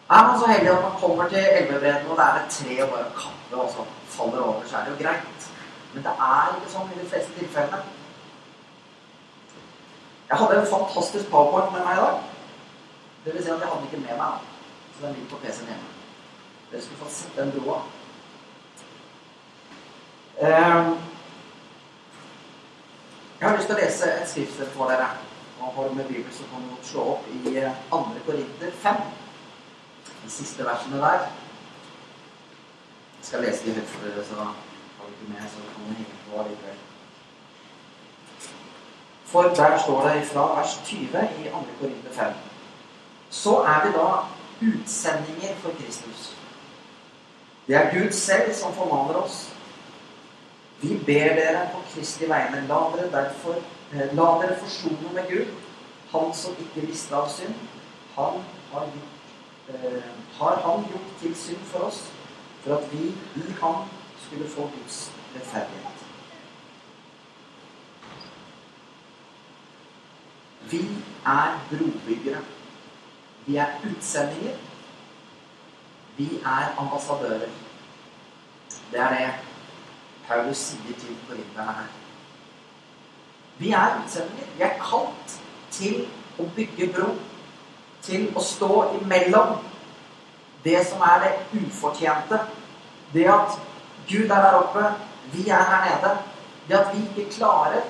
Er 0.05 0.27
man 0.27 0.39
så 0.39 0.49
heldig 0.49 0.69
at 0.69 0.83
man 0.85 0.97
kommer 1.01 1.29
til 1.29 1.41
elvebredden, 1.41 2.09
og 2.09 2.17
det 2.17 2.25
er 2.25 2.41
et 2.41 2.57
tre 2.57 2.75
og 2.83 2.91
bare 2.93 3.13
kapper 3.21 3.61
og 3.63 3.71
så 3.73 3.85
faller 4.15 4.41
over, 4.41 4.65
så 4.69 4.77
er 4.77 4.85
det 4.85 4.93
jo 4.93 5.03
greit. 5.03 5.47
Men 5.93 6.05
det 6.05 6.13
er 6.27 6.51
ikke 6.57 6.73
sånn 6.73 6.91
i 6.93 6.99
de 6.99 7.07
fleste 7.09 7.37
tilfellene. 7.39 7.94
Jeg 10.29 10.37
hadde 10.37 10.61
en 10.61 10.67
fantastisk 10.67 11.29
powerpoint 11.29 11.71
med 11.73 11.83
meg 11.85 11.97
i 11.97 12.01
dag. 12.01 12.21
Det 13.25 13.33
vil 13.33 13.43
si 13.43 13.49
at 13.49 13.61
jeg 13.61 13.69
hadde 13.73 13.89
ikke 13.89 14.05
med 14.05 14.17
meg 14.17 14.39
Så 14.93 15.05
den 15.05 15.13
ligger 15.13 15.29
på 15.29 15.41
PC-en 15.43 15.67
hjemme. 15.67 15.89
Dere 16.71 16.81
skulle 16.81 17.03
få 17.03 17.09
sett 17.09 17.37
den 17.37 17.51
broa. 17.51 17.81
Ehm, 20.41 20.95
jeg 23.39 23.49
har 23.49 23.57
lyst 23.57 23.67
til 23.69 23.75
å 23.75 23.79
lese 23.79 24.11
et 24.13 24.29
skriftsted 24.29 24.71
for 24.73 24.91
dere. 24.91 25.09
Og 25.59 25.73
har 25.75 25.93
med 25.97 26.07
Bibel, 26.07 26.31
så 26.33 26.47
kan 26.51 26.63
du 26.69 26.75
slå 26.83 27.05
opp 27.15 27.27
i 27.33 27.37
2. 27.43 27.53
Eh, 27.57 28.23
Korinter 28.25 28.71
5 28.71 29.03
de 30.23 30.31
siste 30.31 30.65
versene 30.65 31.01
der. 31.01 31.27
Jeg 33.19 33.29
skal 33.29 33.45
lese 33.45 33.65
de 33.65 33.77
høyt 33.77 33.93
for 33.93 34.07
dere, 34.07 34.25
så 34.25 34.35
har 34.35 35.07
du 35.07 35.13
ikke 35.13 35.31
med, 35.33 35.49
så 35.53 35.69
kan 35.73 35.87
du 35.87 35.93
henge 35.93 36.19
på 36.25 36.41
allikevel. 36.41 36.84
For 39.35 39.41
der 39.41 39.77
står 39.77 40.07
det 40.07 40.25
fra 40.25 40.59
vers 40.59 40.81
20 40.85 40.99
i 41.05 41.49
2. 41.49 41.57
Korinther 41.79 42.11
5. 42.11 42.33
Så 43.29 43.55
er 43.57 43.85
vi 43.85 43.91
da 43.93 44.07
utsendinger 44.67 45.55
for 45.55 45.71
Kristus. 45.79 46.37
Det 47.67 47.75
er 47.75 47.91
Gud 47.93 48.11
selv 48.11 48.53
som 48.53 48.73
formaner 48.73 49.13
oss. 49.13 49.53
Vi 50.81 51.01
ber 51.05 51.35
dere 51.39 51.69
på 51.73 51.81
Kristi 51.89 52.29
vegne, 52.29 52.61
la 52.67 52.79
dere 52.93 53.11
derfor 53.11 53.55
eh, 53.93 54.15
La 54.15 54.29
dere 54.41 54.55
forsone 54.59 55.11
med 55.13 55.27
Gud. 55.29 55.51
Han 56.11 56.33
som 56.33 56.55
ikke 56.59 56.87
visste 56.87 57.15
av 57.15 57.27
synd, 57.29 57.59
han 58.15 58.39
har, 58.71 58.87
eh, 59.67 60.03
har 60.39 60.55
han 60.65 60.87
gjort 60.91 61.11
til 61.21 61.35
synd 61.35 61.67
for 61.73 61.79
oss, 61.89 62.03
for 62.63 62.77
at 62.77 62.91
vi 62.91 63.11
i 63.35 63.51
ham 63.61 63.75
skulle 64.27 64.49
få 64.49 64.61
Guds 64.61 65.11
rettferdighet. 65.35 65.94
Vi 70.71 70.81
er 71.25 71.59
brobyggere. 71.69 72.41
Vi 73.45 73.55
er 73.55 73.67
utsendinger. 73.85 74.55
Vi 76.17 76.29
er 76.45 76.73
ambassadører. 76.77 77.49
Det 78.91 78.99
er 78.99 79.09
det 79.09 79.33
Paulus 80.27 80.57
sier 80.57 80.99
til 80.99 81.17
korinterne 81.27 81.77
her. 81.79 81.91
Vi 83.57 83.71
er 83.71 84.01
utsendinger. 84.03 84.51
Vi 84.57 84.63
er 84.63 84.77
kalt 84.81 85.39
til 85.71 86.05
å 86.39 86.47
bygge 86.55 86.91
bro. 86.95 87.13
Til 88.01 88.29
å 88.37 88.43
stå 88.43 88.71
imellom 89.01 89.57
det 90.65 90.81
som 90.87 91.01
er 91.05 91.21
det 91.23 91.33
ufortjente. 91.61 92.39
Det 93.13 93.27
at 93.29 93.59
Gud 94.09 94.29
er 94.29 94.41
der 94.41 94.57
oppe, 94.59 94.87
vi 95.33 95.49
er 95.49 95.63
her 95.69 95.85
nede. 95.85 96.17
Det 96.67 96.77
at 96.79 96.95
vi 96.95 97.03
ikke 97.05 97.31
klarer 97.37 97.81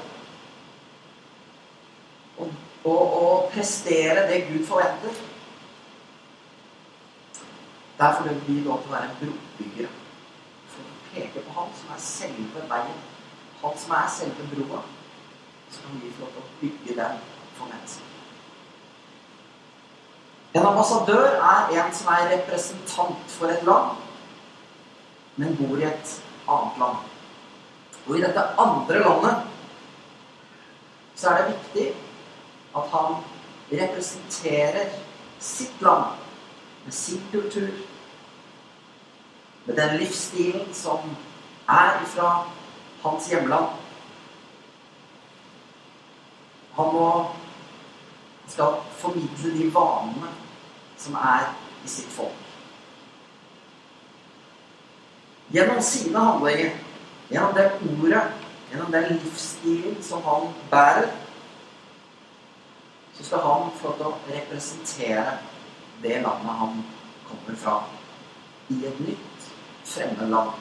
å, 2.37 2.47
å, 2.85 2.93
å 2.93 3.27
prestere 3.53 4.27
det 4.29 4.43
Gud 4.49 4.65
forventer. 4.67 5.21
Derfor 7.99 8.27
vil 8.27 8.41
vi 8.47 8.57
lov 8.65 8.83
til 8.83 8.91
å 8.91 8.95
være 8.95 9.13
brobyggere. 9.21 9.91
For 10.73 10.83
å 10.83 10.97
peke 11.13 11.45
på 11.45 11.55
Han 11.55 11.71
som 11.79 11.93
er 11.95 12.01
selve 12.03 12.65
veien. 12.71 12.99
Han 13.61 13.79
som 13.79 13.95
er 13.97 14.11
selve 14.11 14.49
broa. 14.51 14.83
Så 15.71 15.85
kan 15.85 16.01
vi 16.03 16.11
få 16.17 16.25
lov 16.25 16.35
til 16.35 16.43
å 16.43 16.59
bygge 16.61 16.97
den 16.99 17.23
for 17.55 17.71
mennesker. 17.71 18.11
En 20.55 20.69
ambassadør 20.69 21.25
er 21.33 21.73
en 21.81 21.91
som 21.95 22.13
er 22.13 22.29
representant 22.31 23.33
for 23.33 23.51
et 23.51 23.63
land, 23.67 23.97
men 25.35 25.57
bor 25.59 25.75
i 25.81 25.87
et 25.89 26.13
annet 26.47 26.77
land. 26.79 27.01
Og 28.05 28.15
i 28.15 28.21
dette 28.23 28.43
andre 28.61 29.01
landet 29.03 29.35
så 31.15 31.31
er 31.31 31.41
det 31.41 31.55
viktig 31.55 32.04
at 32.75 32.89
han 32.91 33.15
representerer 33.71 34.89
sitt 35.39 35.81
land 35.81 36.05
med 36.85 36.93
sin 36.93 37.21
kultur, 37.31 37.71
med 39.65 39.75
den 39.75 39.97
livsstilen 39.97 40.73
som 40.73 41.15
er 41.69 42.01
ifra 42.03 42.45
hans 43.01 43.31
hjemland. 43.31 43.65
Han 46.75 46.93
må 46.93 47.09
skal 48.47 48.75
formidle 48.97 49.53
de 49.57 49.73
vanene 49.73 50.29
som 50.97 51.15
er 51.15 51.47
i 51.85 51.89
sitt 51.89 52.11
folk. 52.13 52.41
Gjennom 55.53 55.81
sine 55.81 56.19
handlinger, 56.19 56.77
gjennom 57.29 57.53
det 57.55 57.65
ordet, 57.89 58.23
gjennom 58.71 58.91
den 58.91 59.19
livsstilen 59.23 59.97
som 60.03 60.23
han 60.25 60.49
bærer, 60.71 61.09
så 63.17 63.23
skal 63.23 63.39
han 63.39 63.71
få 63.79 63.93
til 63.97 64.09
å 64.09 64.17
representere 64.27 65.37
det 66.03 66.21
landet 66.21 66.59
han 66.59 66.81
kommer 67.27 67.59
fra, 67.59 67.75
i 68.69 68.81
et 68.85 68.99
nytt, 68.99 69.49
fremmed 69.85 70.29
land. 70.29 70.51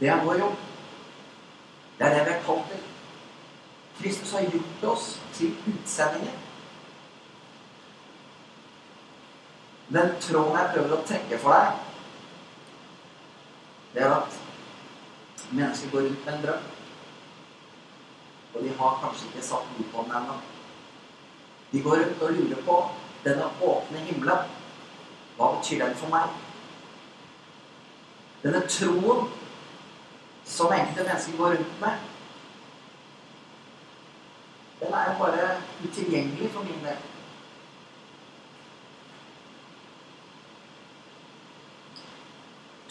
Det 0.00 0.10
er 0.10 0.24
vår 0.24 0.38
jobb. 0.38 0.56
Det 1.98 2.06
er 2.06 2.16
det 2.16 2.24
vi 2.26 2.34
er 2.34 2.42
kalt 2.46 2.68
til. 2.70 2.82
Kristus 3.98 4.32
har 4.34 4.48
gjort 4.50 4.84
oss 4.90 5.06
til 5.36 5.54
utsendinger. 5.70 6.40
Den 9.94 10.14
tråden 10.20 10.58
jeg 10.58 10.72
prøver 10.74 10.96
å 10.96 11.04
trekke 11.06 11.38
for 11.38 11.54
deg, 11.54 11.82
det 13.94 14.02
er 14.02 14.14
at 14.16 14.38
mennesker 15.54 15.92
går 15.92 16.08
rundt 16.08 16.24
med 16.24 16.34
en 16.34 16.42
drøm. 16.42 16.64
Og 18.54 18.62
de 18.62 18.74
har 18.78 18.98
kanskje 19.02 19.28
ikke 19.30 19.46
satt 19.46 19.70
noe 19.74 19.86
på 19.92 20.04
den 20.06 20.16
ennå. 20.18 20.36
De 21.72 21.82
går 21.82 22.02
rundt 22.02 22.22
og 22.22 22.32
lurer 22.32 22.60
på 22.66 22.76
denne 23.24 23.46
åpne 23.68 24.02
himmelen. 24.06 24.50
Hva 25.36 25.48
betyr 25.56 25.80
den 25.82 25.96
for 25.98 26.12
meg? 26.12 26.34
Denne 28.44 28.60
troen 28.70 29.30
som 30.44 30.72
enkelte 30.72 31.06
mennesker 31.08 31.38
går 31.38 31.56
rundt 31.56 31.80
med, 31.80 32.04
den 34.80 34.94
er 34.94 35.10
jo 35.10 35.18
bare 35.18 35.48
utilgjengelig 35.84 36.50
for 36.52 36.62
min 36.62 36.84
del. 36.84 37.02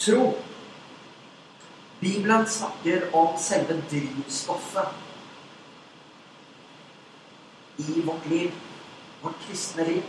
Tro. 0.04 0.34
Bibelen 2.00 2.46
snakker 2.46 3.08
om 3.16 3.38
selve 3.40 3.78
drivstoffet 3.90 5.13
i 7.76 8.02
vårt 8.06 8.26
liv, 8.26 8.52
vårt 9.22 9.40
kristne 9.46 9.84
liv. 9.84 10.02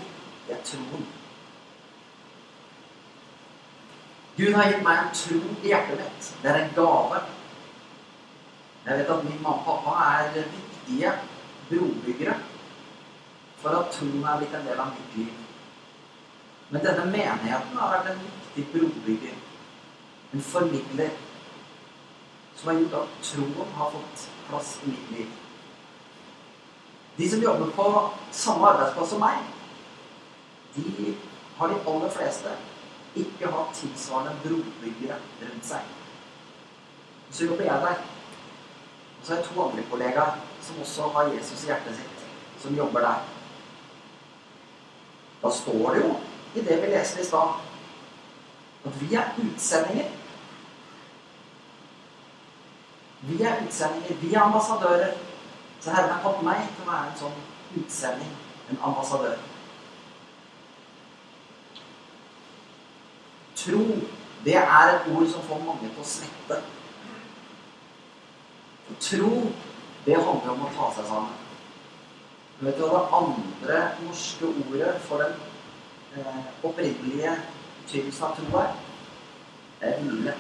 Det 0.48 0.54
er 0.54 0.64
troen. 0.64 1.06
Gud 4.36 4.54
har 4.54 4.68
gitt 4.68 4.84
meg 4.84 5.00
en 5.00 5.14
tro 5.16 5.40
i 5.64 5.72
hjertet 5.72 6.02
mitt. 6.02 6.34
Det 6.42 6.52
er 6.52 6.60
en 6.62 6.74
gave. 6.76 7.22
Jeg 8.86 8.98
vet 9.00 9.14
at 9.16 9.24
min 9.24 9.40
mamma 9.42 9.56
og 9.56 9.86
pappa 9.86 10.10
er 10.20 10.36
viktige 10.36 11.14
brobyggere 11.70 12.36
for 13.62 13.80
at 13.80 13.96
troen 13.96 14.24
er 14.24 14.38
blitt 14.42 14.54
en 14.54 14.68
del 14.68 14.82
av 14.84 14.92
mitt 14.94 15.16
liv. 15.18 15.32
Men 16.70 16.84
denne 16.84 17.06
menigheten 17.10 17.80
har 17.80 17.96
vært 17.96 18.12
en 18.12 18.22
viktig 18.26 18.66
brobygger. 18.74 19.40
En 20.34 20.44
formidler 20.44 21.16
som 22.56 22.70
har 22.70 22.80
gjort 22.82 23.00
at 23.00 23.18
troen 23.30 23.74
har 23.80 23.92
fått 23.96 24.28
plass 24.50 24.76
i 24.84 24.92
mitt 24.92 25.12
liv. 25.16 25.34
De 27.18 27.30
som 27.30 27.42
jobber 27.42 27.72
på 27.76 28.10
samme 28.32 28.68
arbeidsplass 28.68 29.10
som 29.10 29.22
meg, 29.24 29.44
de 30.76 31.14
har 31.58 31.72
de 31.72 31.78
aller 31.88 32.10
fleste 32.12 32.56
ikke 33.16 33.52
hatt 33.52 33.78
tilsvarende 33.78 34.36
brobyggere 34.44 35.20
rundt 35.42 35.68
seg. 35.70 35.94
Så 37.32 37.48
jobber 37.48 37.64
jeg 37.64 37.86
der. 37.86 38.02
Og 39.20 39.24
så 39.24 39.34
har 39.34 39.40
jeg 39.40 39.48
to 39.48 39.62
andre 39.64 39.86
kollegaer 39.92 40.42
som 40.62 40.82
også 40.82 41.08
har 41.16 41.32
Jesus 41.32 41.64
i 41.64 41.72
hjertet 41.72 41.96
sitt, 41.96 42.26
som 42.60 42.76
jobber 42.76 43.08
der. 43.08 43.24
Da 45.44 45.52
står 45.52 45.94
det 45.94 46.04
jo 46.04 46.12
i 46.56 46.66
det 46.68 46.82
vi 46.82 46.92
leste 46.92 47.22
i 47.22 47.26
stad, 47.26 47.56
at 48.86 49.02
vi 49.02 49.16
er 49.16 49.32
utsendinger. 49.42 50.12
Vi 53.22 53.42
er 53.44 53.64
utsendinger. 53.66 54.20
Vi 54.22 54.34
er 54.34 54.42
ambassadører. 54.42 55.14
Så 55.86 55.92
Herren 55.92 56.10
har 56.10 56.22
fått 56.24 56.40
meg 56.42 56.64
til 56.74 56.82
å 56.82 56.90
være 56.90 57.10
en 57.12 57.18
sånn 57.20 57.34
utsending, 57.78 58.30
en 58.74 58.80
ambassadør. 58.88 59.36
Tro, 63.60 63.84
det 64.48 64.56
er 64.64 64.94
et 64.96 65.06
ord 65.14 65.28
som 65.30 65.46
får 65.46 65.62
mange 65.68 65.92
til 65.92 66.02
å 66.02 66.08
svette. 66.10 66.58
For 68.88 68.98
tro, 69.12 69.30
det 70.08 70.18
handler 70.18 70.56
om 70.56 70.66
å 70.66 70.74
ta 70.74 70.90
seg 70.98 71.08
sammen. 71.12 71.38
Vet 72.66 72.82
du 72.82 72.88
hva 72.88 73.04
det 73.04 73.22
andre 73.22 73.86
norske 74.08 74.50
ordet 74.66 74.98
for 75.06 75.22
den 75.22 75.38
eh, 76.18 76.44
opprinnelige 76.66 77.38
betydelsen 77.84 78.32
av 78.32 78.38
tro 78.42 78.62
er? 78.66 78.76
Det 79.78 79.94
er 79.94 80.02
hvile. 80.02 80.38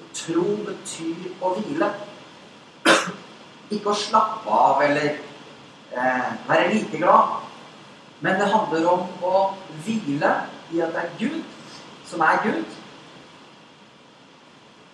For 0.00 0.20
tro 0.24 0.50
betyr 0.72 1.32
å 1.44 1.56
hvile. 1.60 1.94
Ikke 3.70 3.90
å 3.90 3.98
slappe 3.98 4.50
av 4.52 4.82
eller 4.86 5.18
eh, 5.92 6.30
være 6.48 6.72
likeglad. 6.74 7.42
Men 8.20 8.40
det 8.40 8.48
handler 8.52 8.88
om 8.90 9.26
å 9.26 9.40
hvile 9.84 10.32
i 10.72 10.80
at 10.82 10.94
det 10.94 11.02
er 11.02 11.16
Gud 11.18 11.42
som 12.06 12.20
er 12.20 12.42
Gud. 12.44 12.64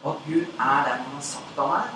Og 0.02 0.14
at 0.14 0.24
Gud 0.26 0.42
er 0.42 0.88
den 0.88 1.04
han 1.04 1.14
har 1.14 1.22
sagt 1.22 1.58
han 1.58 1.76
er, 1.76 1.92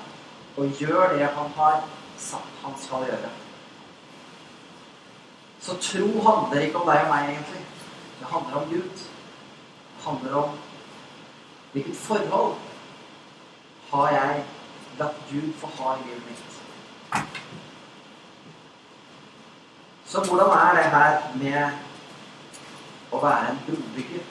og 0.56 0.80
gjør 0.80 1.16
det 1.16 1.26
han 1.26 1.50
har 1.56 1.82
sagt 2.16 2.62
han 2.62 2.74
skal 2.78 3.08
gjøre. 3.08 3.30
Så 5.60 5.76
tro 5.82 6.06
handler 6.30 6.60
ikke 6.60 6.78
om 6.78 6.90
deg 6.90 7.02
og 7.04 7.10
meg, 7.10 7.30
egentlig. 7.32 7.64
Det 8.20 8.26
handler 8.30 8.60
om 8.60 8.68
Gud. 8.70 9.06
Det 9.96 10.04
handler 10.04 10.36
om 10.42 10.58
hvilket 11.72 11.96
forhold 11.96 12.54
har 13.90 14.12
jeg 14.12 14.44
latt 14.98 15.18
Gud 15.30 15.52
få 15.60 15.70
ha 15.78 15.96
i 15.96 16.06
livet 16.06 16.22
mitt. 16.28 16.55
Så 20.06 20.20
hvordan 20.20 20.50
er 20.58 20.74
det 20.74 20.90
her 20.90 21.20
med 21.34 21.70
å 23.12 23.20
være 23.22 23.50
en 23.50 23.62
brobygger? 23.66 24.26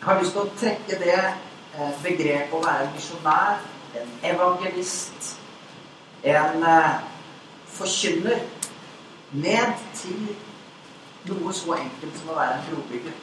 Jeg 0.00 0.08
har 0.08 0.20
lyst 0.20 0.32
til 0.36 0.42
å 0.42 0.56
trekke 0.60 0.98
det 1.00 1.16
eh, 1.20 1.94
begrepet 2.02 2.52
å 2.56 2.60
være 2.64 2.84
en 2.84 2.92
misjonær, 2.92 3.64
en 4.00 4.12
evangelist, 4.32 5.30
en 6.24 6.66
eh, 6.74 7.00
forkynner, 7.78 8.44
ned 9.32 9.72
til 9.94 10.28
noe 11.30 11.52
så 11.54 11.78
enkelt 11.78 12.20
som 12.20 12.32
å 12.34 12.38
være 12.42 12.58
en 12.58 12.68
brobygger. 12.68 13.16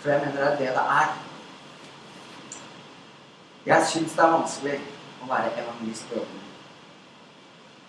For 0.00 0.12
jeg 0.12 0.26
mener 0.26 0.40
det 0.40 0.46
er 0.50 0.60
det 0.60 0.70
det 0.76 0.86
er. 0.98 1.16
Jeg 3.66 3.90
syns 3.94 4.12
det 4.16 4.24
er 4.24 4.36
vanskelig 4.36 4.78
å 5.24 5.32
være 5.32 5.56
evangelist 5.64 6.08
på 6.08 6.20
jobben. 6.20 6.49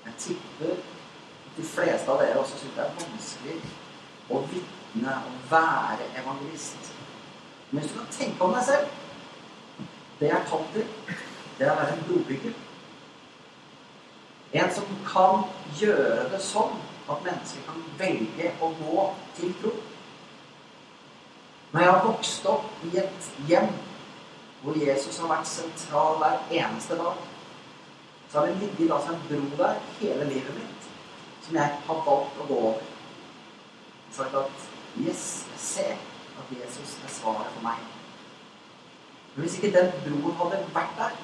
Jeg 0.05 0.13
tipper 0.17 0.71
at 0.71 1.57
de 1.57 1.63
fleste 1.63 2.11
av 2.11 2.21
dere 2.21 2.39
også 2.39 2.57
syns 2.57 2.75
det 2.77 2.83
er 2.85 2.97
vanskelig 3.01 3.57
å 4.31 4.41
vitne 4.51 5.15
og 5.27 5.37
være 5.51 6.07
evangelist. 6.21 6.91
Men 7.71 7.81
hvis 7.81 7.91
du 7.91 7.99
kan 7.99 8.11
tenke 8.15 8.43
om 8.43 8.55
deg 8.55 8.65
selv 8.67 8.97
Det 10.19 10.27
jeg 10.27 10.37
er 10.37 10.49
kalt 10.49 10.67
til, 10.73 11.15
det 11.57 11.65
er 11.65 11.71
å 11.71 11.77
være 11.79 11.93
en 11.95 12.03
brobygger. 12.05 12.57
En 14.53 14.73
som 14.75 14.89
kan 15.07 15.47
gjøre 15.79 16.27
det 16.29 16.41
sånn 16.45 16.75
at 17.09 17.23
mennesker 17.25 17.63
kan 17.65 17.79
velge 17.97 18.51
å 18.61 18.69
gå 18.77 19.05
til 19.39 19.55
tro. 19.63 19.71
Når 21.71 21.81
jeg 21.81 21.91
har 21.91 22.05
vokst 22.05 22.45
opp 22.51 22.85
i 22.85 22.91
et 23.01 23.29
hjem 23.49 23.71
hvor 24.61 24.77
Jesus 24.77 25.17
har 25.23 25.31
vært 25.31 25.49
sentral 25.49 26.19
hver 26.21 26.41
eneste 26.53 26.99
dag, 26.99 27.17
så 28.31 28.39
har 28.39 28.47
det 28.47 28.55
ligget 28.55 28.93
altså 28.95 29.13
en 29.13 29.23
bro 29.29 29.63
der 29.63 29.73
hele 29.99 30.29
livet 30.29 30.55
mitt 30.55 30.81
som 31.41 31.55
jeg 31.55 31.79
har 31.87 32.03
valgt 32.05 32.37
å 32.39 32.45
gå 32.47 32.59
over. 32.59 32.83
og 34.07 34.15
sagt 34.15 34.35
at 34.35 34.69
yes, 35.07 35.23
jeg 35.51 35.59
ser 35.59 35.91
at 36.39 36.51
Jesus 36.51 36.95
er 37.03 37.11
svaret 37.11 37.51
for 37.55 37.63
meg. 37.63 37.79
Men 39.35 39.45
hvis 39.45 39.57
ikke 39.57 39.73
den 39.77 39.91
broen 40.05 40.35
hadde 40.39 40.61
vært 40.75 40.95
der, 40.97 41.17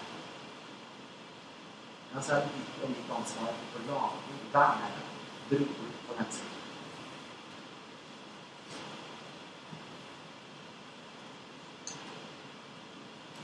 ja, 2.14 2.22
så 2.22 2.34
er 2.34 2.40
det 2.46 2.52
mitt 2.56 2.84
og 2.84 2.90
mitt 2.90 3.12
ansvar 3.20 3.52
å 3.52 3.84
lage, 3.88 4.38
være 4.54 4.92
broer 5.50 5.96
for 6.08 6.20
mennesker. 6.20 6.54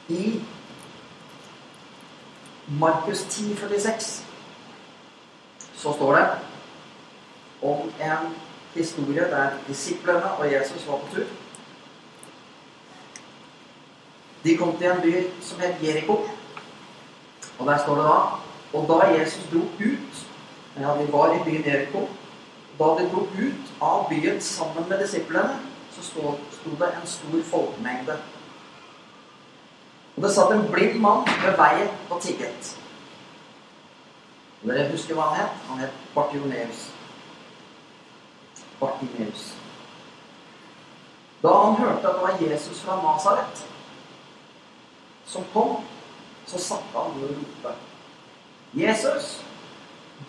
I 0.09 0.41
Markus 2.79 3.23
10, 3.29 3.55
46 3.55 4.25
så 5.73 5.93
står 5.93 6.15
det 6.15 6.27
om 7.61 7.91
en 7.99 8.35
historie 8.73 9.21
der 9.21 9.49
disiplene 9.67 10.31
og 10.31 10.53
Jesus 10.53 10.87
var 10.87 10.97
på 10.97 11.15
tur. 11.15 11.25
De 14.43 14.57
kom 14.57 14.77
til 14.77 14.87
en 14.91 15.01
by 15.01 15.13
som 15.41 15.59
het 15.59 15.83
Jeriko. 15.83 16.13
Og 17.59 17.67
der 17.67 17.77
står 17.77 17.95
det 17.95 18.03
da 18.03 18.19
Og 18.73 18.87
da 18.89 19.07
Jesus 19.19 19.43
dro 19.51 19.59
ut 19.59 20.27
Ja, 20.79 20.87
de 21.01 21.13
var 21.13 21.35
i 21.35 21.43
byen 21.43 21.65
Jeriko. 21.65 22.09
Da 22.79 22.83
de 22.83 23.09
dro 23.11 23.21
ut 23.21 23.73
av 23.81 24.09
byen 24.09 24.41
sammen 24.41 24.89
med 24.89 24.99
disiplene, 25.03 25.59
så 25.91 26.03
sto, 26.03 26.35
det 26.65 26.89
en 27.01 27.07
stor 27.07 27.43
folkemengde. 27.43 28.17
Og 30.15 30.23
det 30.23 30.31
satt 30.33 30.53
en 30.53 30.67
blind 30.71 30.99
mann 31.01 31.27
ved 31.43 31.57
veien 31.57 31.89
og 32.09 32.21
tigget. 32.21 32.73
Og 34.61 34.69
dere 34.69 34.91
husker 34.91 35.17
hva 35.17 35.31
han 35.31 35.41
het? 35.41 35.61
Han 35.69 35.81
het 35.83 36.01
Bartimeus. 36.15 36.87
Bartimeus. 38.79 39.51
Da 41.43 41.53
han 41.65 41.75
hørte 41.75 42.07
at 42.07 42.15
det 42.15 42.21
var 42.21 42.41
Jesus 42.41 42.81
fra 42.81 42.95
Nasaret 43.01 43.65
som 45.25 45.43
kom, 45.53 45.77
så 46.45 46.59
satte 46.59 46.93
han 46.93 47.23
og 47.23 47.29
ropte. 47.29 47.73
Jesus, 48.73 49.43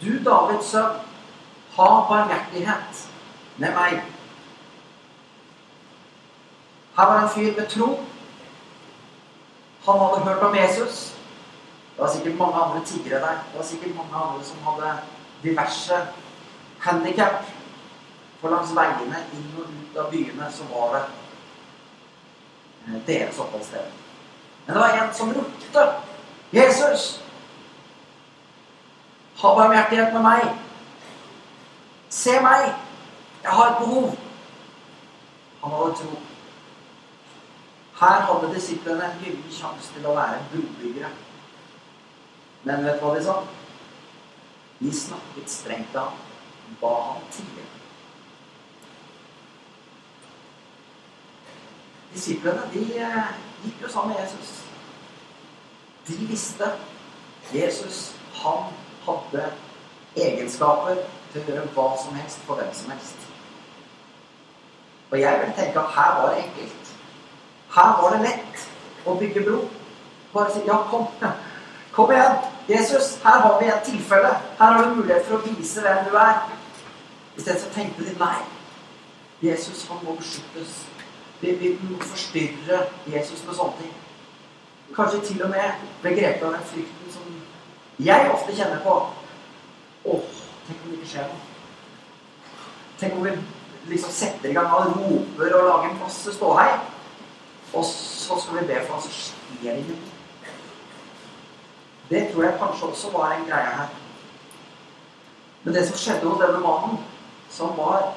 du 0.01 0.19
Davids 0.25 0.71
sønn, 0.71 1.01
ha 1.77 1.89
barmhjertighet 2.09 3.01
med 3.57 3.75
meg. 3.75 4.03
Her 6.97 7.11
var 7.11 7.23
en 7.23 7.33
fyr 7.35 7.55
med 7.57 7.67
tro. 7.71 7.89
Han 9.87 9.99
hadde 9.99 10.25
hørt 10.25 10.43
om 10.43 10.57
Jesus. 10.57 11.17
Det 11.97 12.03
var 12.03 12.11
sikkert 12.11 12.39
mange 12.39 12.55
andre 12.55 12.85
tiggere 12.85 13.21
der. 13.21 13.37
Det 13.51 13.57
var 13.57 13.65
sikkert 13.65 13.97
mange 13.97 14.17
andre 14.17 14.45
som 14.45 14.57
hadde 14.67 14.99
diverse 15.43 16.07
handikap. 16.81 17.45
For 18.41 18.51
langs 18.51 18.75
veiene 18.77 19.21
inn 19.33 19.53
og 19.57 19.69
ut 19.69 20.01
av 20.01 20.11
byene 20.13 20.49
så 20.53 20.67
var 20.73 20.97
det 20.97 21.05
eh, 22.87 22.99
deres 23.07 23.39
oppholdssted. 23.39 23.87
Men 24.67 24.75
det 24.75 24.83
var 24.83 24.99
en 24.99 25.15
som 25.15 25.33
ropte. 25.33 25.87
'Jesus, 26.53 27.23
ha 29.37 29.55
barmhjertighet 29.55 30.13
med 30.13 30.23
meg. 30.23 30.43
Se 32.11 32.41
meg. 32.41 32.75
Jeg 33.43 33.51
har 33.51 33.71
et 33.71 33.79
behov.' 33.79 34.19
Han 35.63 35.73
hadde 35.73 35.95
tro. 35.95 36.34
Her 38.01 38.25
hadde 38.27 38.55
disiplene 38.55 39.07
en 39.07 39.21
gyllen 39.23 39.53
sjanse 39.55 39.93
til 39.95 40.07
å 40.11 40.17
være 40.17 40.43
brobyggere. 40.51 41.11
Men 42.65 42.85
vet 42.87 42.99
du 42.99 43.05
hva 43.05 43.15
de 43.15 43.23
sa? 43.25 43.37
De 44.81 44.91
snakket 44.99 45.51
strengt 45.51 45.93
til 45.93 46.01
ham. 46.01 46.19
Ba 46.81 46.93
han 47.13 47.27
tie. 47.33 47.67
Disiplene 52.15 52.67
de 52.73 52.85
eh, 52.99 53.35
gikk 53.65 53.85
jo 53.85 53.93
sammen 53.93 54.15
med 54.15 54.25
Jesus. 54.25 54.57
De 56.09 56.19
visste 56.29 56.73
Jesus 57.53 58.15
han 58.43 58.73
hadde 59.07 59.45
egenskaper 60.17 60.99
til 61.33 61.43
å 61.43 61.47
gjøre 61.51 61.71
hva 61.77 61.87
som 62.01 62.17
helst 62.19 62.43
for 62.47 62.61
hvem 62.61 62.75
som 62.77 62.93
helst. 62.95 63.29
Og 65.11 65.21
jeg 65.21 65.41
vil 65.41 65.55
tenke 65.59 65.83
at 65.83 65.95
her 65.95 66.19
var 66.19 66.33
det 66.33 66.45
enkelt. 66.45 66.84
Her 67.75 68.03
var 68.03 68.15
det 68.15 68.23
lett 68.23 68.67
å 69.07 69.17
bygge 69.19 69.43
bro. 69.47 69.65
Bare 70.35 70.53
si 70.55 70.63
ja, 70.67 70.81
kom. 70.91 71.07
Kom 71.95 72.13
igjen. 72.13 72.37
Jesus, 72.69 73.19
her 73.25 73.41
har 73.41 73.61
vi 73.61 73.69
et 73.69 73.83
tilfelle. 73.87 74.31
Her 74.59 74.73
har 74.73 74.85
du 74.85 74.95
mulighet 74.95 75.27
for 75.27 75.39
å 75.39 75.45
vise 75.45 75.83
hvem 75.83 76.07
du 76.09 76.15
er. 76.19 76.39
Isteden 77.37 77.61
så 77.61 77.73
tenkte 77.75 78.07
de 78.07 78.15
nei. 78.19 78.39
Jesus, 79.43 79.85
han 79.91 80.01
må 80.05 80.15
beskyttes. 80.19 80.79
Vi, 81.41 81.53
vi 81.61 81.75
må 81.83 81.99
forstyrre 82.01 82.85
Jesus 83.11 83.43
med 83.47 83.59
sånne 83.59 83.83
ting. 83.83 83.93
Kanskje 84.95 85.21
til 85.27 85.43
og 85.45 85.51
med 85.51 85.85
ble 86.03 86.15
grepet 86.15 86.47
av 86.47 86.55
den 86.55 86.67
frykten 86.71 87.13
som 87.13 87.35
jeg 87.99 88.31
ofte 88.31 88.55
kjenner 88.55 88.81
på. 88.85 88.95
Åh, 90.15 90.41
tenk 90.69 90.85
om 90.85 90.93
det 90.93 91.01
ikke 91.01 91.11
skjer 91.11 91.29
noe. 91.29 91.43
Tenk 93.01 93.19
om 93.19 93.27
vi 93.27 93.37
liksom 93.91 94.15
setter 94.15 94.51
i 94.51 94.57
gang 94.57 94.71
og 94.73 94.95
roper 94.95 95.57
og 95.59 95.69
lager 95.69 95.97
masse 95.99 96.35
ståhei. 96.39 96.71
Og 97.75 97.85
så 97.85 98.41
skal 98.41 98.61
vi 98.61 98.67
be 98.67 98.81
for 98.87 98.95
han, 98.95 99.03
så 99.03 99.11
skjer 99.11 99.73
det 99.73 99.79
ingenting. 99.79 100.13
Det 102.11 102.29
tror 102.33 102.45
jeg 102.45 102.59
kanskje 102.59 102.87
også 102.87 103.11
var 103.11 103.33
en 103.33 103.47
greie 103.49 103.77
her. 103.77 103.89
Men 105.65 105.75
det 105.75 105.87
som 105.89 105.97
skjedde 105.97 106.29
hos 106.29 106.41
denne 106.43 106.61
mannen, 106.61 106.99
som 107.51 107.77
var 107.77 108.13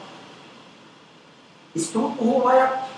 i 1.73 1.83
stort 1.83 2.17
behov 2.19 2.49
av 2.49 2.57
hjelp, 2.57 2.93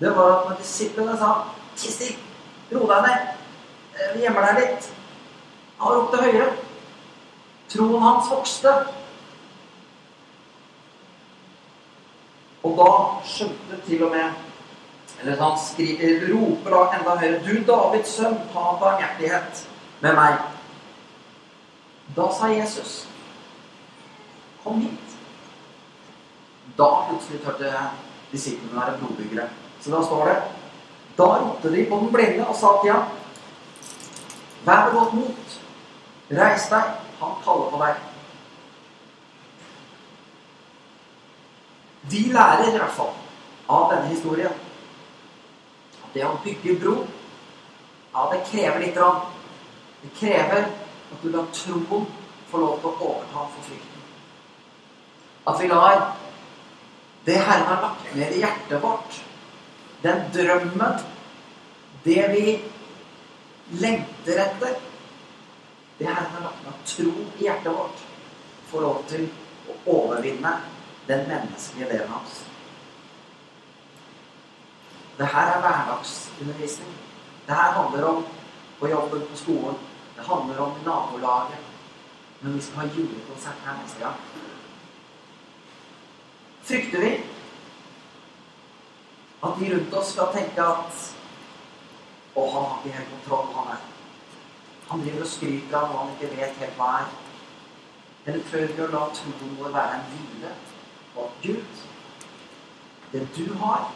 det 0.00 0.16
var 0.16 0.30
at 0.36 0.48
når 0.48 0.56
disiplene 0.62 1.16
sa 1.18 1.30
'Tiss 1.76 2.16
ro 2.72 2.86
deg 2.86 3.02
ned. 3.02 3.28
Eh, 3.94 4.14
Vi 4.14 4.20
gjemmer 4.20 4.46
deg 4.46 4.60
litt.' 4.60 4.92
Han 5.80 5.92
ropte 5.92 6.16
høyere. 6.16 6.56
Troen 7.68 8.02
hans 8.02 8.30
vokste. 8.30 8.72
Og 12.62 12.76
da 12.76 12.90
skjønte 13.24 13.80
til 13.86 14.04
og 14.04 14.10
med 14.10 14.49
Eller 15.20 15.36
han 15.36 15.58
skriver, 15.58 16.28
roper 16.32 16.70
da 16.70 16.80
enda 16.96 17.16
høyere 17.20 17.42
'Du 17.44 17.64
Davids 17.68 18.14
sønn, 18.16 18.38
ta 18.52 18.76
barmhjertighet 18.80 19.68
med 20.00 20.16
meg'. 20.16 20.40
Da 22.16 22.28
sa 22.32 22.46
Jesus 22.46 23.06
'Kom 24.64 24.80
hit'. 24.80 25.16
Da 26.78 26.88
plutselig 27.08 27.42
tørte 27.44 27.74
disiplene 28.32 28.80
være 28.80 28.98
blodbyggere. 28.98 29.48
Så 29.80 29.90
da 29.90 30.02
står 30.02 30.24
det 30.24 30.42
Da 31.18 31.24
ropte 31.24 31.72
de 31.72 31.86
på 31.90 31.96
den 31.96 32.12
blinde 32.12 32.46
og 32.46 32.56
sa 32.56 32.66
til 32.82 32.92
ham 32.92 33.04
Vær 34.64 34.84
ved 34.84 34.92
godt 34.92 35.14
mot. 35.14 35.60
Reis 36.30 36.68
deg. 36.68 36.82
Han 37.20 37.30
kaller 37.44 37.70
på 37.70 37.84
deg. 37.84 37.94
De 42.10 42.32
lærer 42.32 42.68
i 42.68 42.76
hvert 42.76 42.96
fall 42.96 43.12
av 43.68 43.90
denne 43.92 44.08
historien 44.08 44.52
det 46.14 46.24
å 46.26 46.38
bygge 46.44 46.78
bro, 46.80 46.96
ja, 48.12 48.24
det 48.32 48.40
krever 48.50 48.80
litt. 48.82 48.96
Rann. 48.96 49.20
Det 50.02 50.10
krever 50.16 50.66
at 51.12 51.22
du 51.22 51.28
lar 51.30 51.46
troen 51.54 52.06
få 52.50 52.58
lov 52.58 52.80
til 52.80 52.88
å 52.90 53.08
overta 53.10 53.46
for 53.52 53.68
frykten. 53.68 54.04
At 55.50 55.60
vi 55.60 55.68
lar 55.70 56.00
det 57.24 57.36
Herren 57.36 57.66
har 57.68 57.82
lagt 57.82 58.14
ned 58.16 58.32
i 58.32 58.40
hjertet 58.40 58.82
vårt, 58.82 59.22
den 60.02 60.22
drømmen, 60.34 61.00
Det 62.02 62.28
vi 62.32 62.62
lengter 63.76 64.38
etter, 64.40 64.76
det 65.98 66.06
bakken 66.06 66.68
av 66.70 66.78
tro 66.88 67.10
i 67.38 67.44
hjertet 67.44 67.74
vårt 67.76 68.00
få 68.70 68.80
lov 68.80 69.02
til 69.10 69.26
å 69.68 69.76
overvinne 69.98 70.54
den 71.06 71.26
menneskelige 71.28 71.90
delen 71.90 72.14
av 72.14 72.24
oss. 72.24 72.49
Det 75.20 75.28
her 75.28 75.46
er 75.52 75.60
hverdagsundervisning. 75.60 76.92
Det 77.46 77.54
her 77.54 77.72
handler 77.72 78.04
om 78.08 78.26
på 78.78 78.88
jobben, 78.88 79.26
på 79.30 79.36
skolen. 79.36 79.76
Det 80.16 80.24
handler 80.24 80.58
om 80.58 80.72
nabolaget. 80.86 81.58
Når 82.40 82.50
vi 82.50 82.60
skal 82.60 82.78
ha 82.78 82.86
julekonsert 82.96 83.60
her 83.64 83.82
neste 83.82 83.98
gang. 84.00 84.16
Frykter 86.62 87.00
vi 87.00 87.12
at 89.44 89.60
de 89.60 89.74
rundt 89.74 89.94
oss 89.94 90.12
skal 90.12 90.32
tenke 90.32 90.62
at 90.62 91.08
Å, 92.36 92.42
han 92.52 92.66
har 92.70 92.76
ikke 92.78 92.96
helt 92.96 93.08
kontroll, 93.10 93.46
han 93.54 93.70
er. 93.74 93.86
Han 94.88 95.00
driver 95.02 95.24
og 95.24 95.28
skryter 95.28 95.76
av 95.76 95.88
noe 95.90 95.98
han 95.98 96.12
ikke 96.14 96.28
vet 96.36 96.60
helt 96.62 96.76
hva 96.78 96.90
er. 97.00 97.08
Eller 98.26 98.44
prøver 98.50 98.76
vi 98.76 98.84
å 98.84 98.90
la 98.92 99.00
troen 99.18 99.56
vår 99.58 99.72
være 99.74 99.96
en 99.96 100.04
hvile 100.12 100.52
at 101.24 101.40
Gud, 101.42 101.80
det 103.12 103.24
du 103.34 103.48
har, 103.64 103.90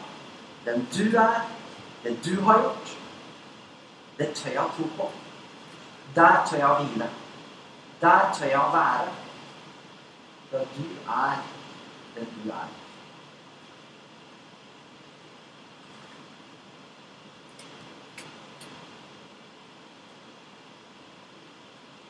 den 0.65 0.87
du 0.97 1.17
er, 1.17 1.51
det 2.03 2.25
du 2.25 2.41
har 2.41 2.61
gjort, 2.61 2.97
det 4.17 4.33
tør 4.33 4.49
jeg 4.49 4.69
tro 4.77 4.83
på. 4.97 5.11
Der 6.15 6.45
tør 6.49 6.57
jeg 6.57 6.69
å 6.69 6.79
hvile. 6.83 7.09
Der 8.01 8.31
tør 8.37 8.45
jeg 8.45 8.59
å 8.59 8.71
være. 8.73 9.13
For 10.49 10.65
du 10.77 10.83
er 11.11 11.37
den 12.15 12.33
du 12.35 12.49
er. 12.49 12.73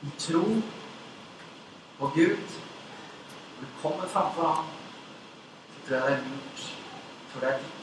I 0.05 0.11
tro 0.19 0.43
på 1.99 2.11
Gud, 2.15 2.37
når 3.55 3.61
du 3.61 3.81
kommer 3.81 4.07
framfor 4.07 4.51
Ham, 4.51 4.65
så 5.71 5.87
tror 5.87 5.97
jeg 5.97 6.05
det 6.05 6.13
er 6.13 6.27
lurt, 6.27 6.67
for 7.31 7.39
det 7.39 7.49
er 7.49 7.57
viktig 7.57 7.74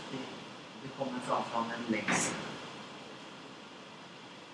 vi 0.83 0.89
kommer 0.99 1.21
fram 1.27 1.43
fra 1.51 1.65
en 1.75 1.93
lengsel. 1.93 2.35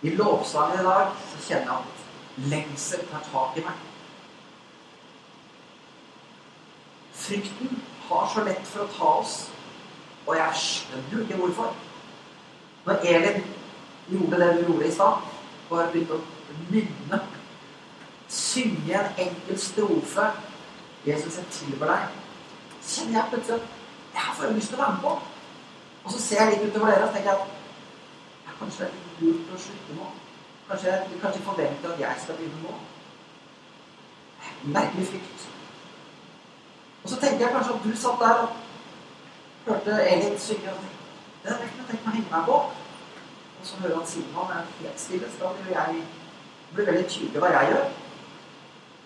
I 0.01 0.11
lovsangen 0.11 0.81
i 0.81 0.85
dag 0.85 1.12
så 1.31 1.38
kjenner 1.49 1.73
jeg 1.73 1.79
at 1.79 2.49
lengsel 2.53 3.07
tar 3.11 3.25
tak 3.33 3.57
i 3.59 3.64
meg. 3.67 3.87
Frykten 7.19 7.81
har 8.09 8.29
så 8.35 8.45
lett 8.47 8.69
for 8.69 8.85
å 8.85 8.93
ta 8.95 9.14
oss, 9.23 9.38
og 10.27 10.37
jeg 10.38 10.61
skjønner 10.62 11.17
jo 11.17 11.25
ikke 11.25 11.41
hvorfor. 11.41 11.73
Når 12.87 13.09
Elin 13.11 13.43
gjorde 14.12 14.38
det 14.43 14.53
du 14.59 14.62
gjorde 14.69 14.87
i 14.87 14.93
stad, 14.95 15.27
bare 15.71 15.88
begynte 15.93 16.21
å 16.21 16.61
nynne, 16.71 17.19
synge 18.29 19.01
en 19.01 19.19
enkel 19.25 19.59
strofe 19.59 20.29
'Jesus, 21.05 21.37
jeg 21.37 21.47
tilber 21.51 21.88
deg', 21.88 22.14
kjenner 22.85 23.21
jeg 23.21 23.29
plutselig 23.33 23.61
at 23.61 23.69
jeg 24.14 24.38
bare 24.38 24.55
lyst 24.55 24.69
til 24.69 24.79
å 24.79 24.83
være 24.83 24.95
med 24.95 25.03
på. 25.03 25.38
Og 26.04 26.12
så 26.12 26.20
ser 26.22 26.42
jeg 26.42 26.52
litt 26.52 26.70
utover 26.70 26.92
dere 26.92 27.08
og 27.08 27.14
tenker 27.14 27.30
jeg 27.30 27.40
at 27.40 27.46
ja, 28.46 28.56
kanskje 28.61 28.84
det 28.84 28.88
er 28.88 28.96
litt 28.96 29.22
lurt 29.24 29.54
å 29.54 29.61
slutte 29.64 29.96
nå. 29.98 30.11
Kanskje 30.68 30.92
jeg 30.92 31.20
kanskje 31.22 31.46
forventer 31.48 31.94
at 31.94 32.02
jeg 32.04 32.24
skal 32.24 32.38
begynne 32.40 32.62
nå. 32.64 32.76
Merkelig 34.76 35.08
frykt. 35.11 35.48
Og 37.02 37.11
så 37.11 37.20
tenker 37.20 37.44
jeg 37.46 37.54
kanskje 37.54 37.74
at 37.74 37.84
du 37.84 37.96
satt 37.96 38.22
der 38.22 38.44
og 38.44 38.48
hørte 39.66 39.98
Elin 40.12 40.38
synge 40.38 40.72
og 40.72 40.80
tenkte 40.84 40.98
det 41.42 41.52
er 41.54 41.64
ikke 41.64 41.78
noe 41.78 41.88
tenkt 41.88 42.06
å 42.06 42.12
henge 42.12 42.30
meg 42.32 42.48
på. 42.48 42.56
Og 43.58 43.66
så 43.66 43.76
hører 43.82 43.96
han 43.96 44.06
Simon 44.06 44.50
er 44.54 44.66
helt 44.80 45.00
stille, 45.00 45.28
så 45.32 45.44
da 45.44 45.52
blir 45.58 45.74
jeg 45.74 46.02
blir 46.74 46.88
veldig 46.90 47.06
tydelig 47.08 47.42
hva 47.42 47.52
jeg 47.54 47.70
gjør. 47.72 47.87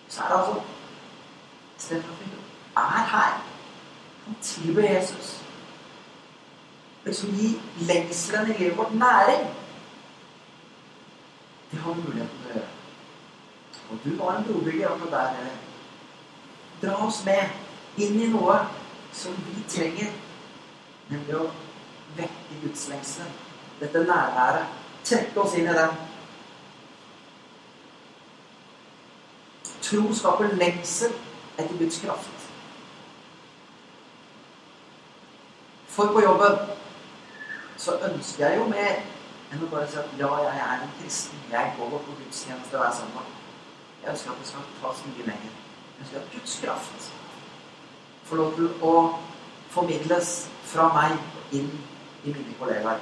Så 0.09 0.23
er 0.23 0.31
det 0.31 0.39
altså 0.39 0.61
Istedenfor 1.77 2.13
at 2.13 2.19
vi 2.19 2.27
er 2.77 3.05
her, 3.11 3.31
kan 4.25 4.35
tilbe 4.41 4.81
Jesus 4.81 5.42
Liksom 7.05 7.29
gir 7.29 7.59
lengselen 7.87 8.51
i 8.51 8.57
livet 8.57 8.77
vårt 8.77 8.93
næring. 8.93 9.47
Det 11.71 11.79
har 11.79 11.93
vi 11.93 12.01
muligheten 12.01 12.37
til 12.43 12.51
å 12.51 12.53
gjøre. 12.53 12.69
Og 13.91 13.99
du 14.03 14.15
var 14.17 14.37
en 14.37 14.45
brobygger 14.47 14.89
akkurat 14.89 15.11
der. 15.11 15.49
Dra 16.83 16.95
oss 17.07 17.25
med 17.25 17.49
inn 17.97 18.21
i 18.21 18.29
noe 18.31 18.55
som 19.13 19.35
vi 19.47 19.63
trenger, 19.69 20.11
nemlig 21.09 21.35
å 21.37 21.49
vekke 22.17 22.61
Guds 22.63 22.87
lengsel. 22.89 23.29
Dette 23.79 24.05
nærværet. 24.07 24.79
Trekke 25.03 25.41
oss 25.41 25.55
inn 25.59 25.67
i 25.67 25.75
den. 25.75 25.97
Tro 29.83 30.13
skaper 30.15 30.55
lengsel 30.55 31.11
etter 31.57 31.75
Guds 31.77 31.99
kraft. 32.01 32.47
For 35.93 36.13
på 36.13 36.23
jobben 36.23 36.55
så 37.83 37.97
ønsker 38.07 38.47
jeg 38.47 38.59
jo 38.59 38.67
mer 38.71 39.01
enn 39.51 39.63
å 39.65 39.69
bare 39.71 39.87
si 39.91 39.97
at 39.99 40.11
ja, 40.19 40.29
jeg 40.45 40.59
er 40.65 40.83
en 40.85 40.91
kristen. 40.99 41.39
Jeg 41.51 41.73
går 41.77 41.89
på 41.91 42.15
gudstjeneste 42.19 42.79
hver 42.79 42.93
søndag. 42.95 43.31
Jeg 44.03 44.11
ønsker 44.13 44.31
at 44.31 44.39
det 44.39 44.49
skal 44.49 44.69
tas 44.81 45.01
mye 45.07 45.25
lenger. 45.27 45.57
Jeg 45.97 46.05
ønsker 46.05 46.19
at 46.21 46.29
Guds 46.35 46.53
kraft 46.63 47.09
får 48.23 48.39
lov 48.39 48.53
til 48.55 48.69
å 48.87 48.93
formidles 49.73 50.29
fra 50.69 50.85
meg 50.95 51.17
inn 51.59 51.71
i 52.23 52.31
mine 52.31 52.55
kollegaer. 52.59 53.01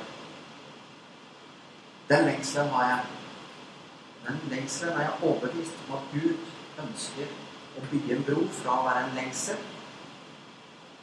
Den 2.10 2.26
lengselen 2.28 2.72
har 2.74 2.88
jeg. 2.90 3.04
Den 4.26 4.40
lengselen 4.56 4.98
er 4.98 5.06
jeg 5.06 5.20
overbevist 5.30 5.86
om 5.86 6.00
at 6.00 6.10
Gud 6.16 6.82
ønsker 6.86 7.30
å 7.78 7.86
bygge 7.92 8.18
en 8.18 8.26
bro 8.26 8.48
fra 8.56 8.80
å 8.80 8.88
være 8.88 9.06
en 9.06 9.14
lengsel 9.20 9.62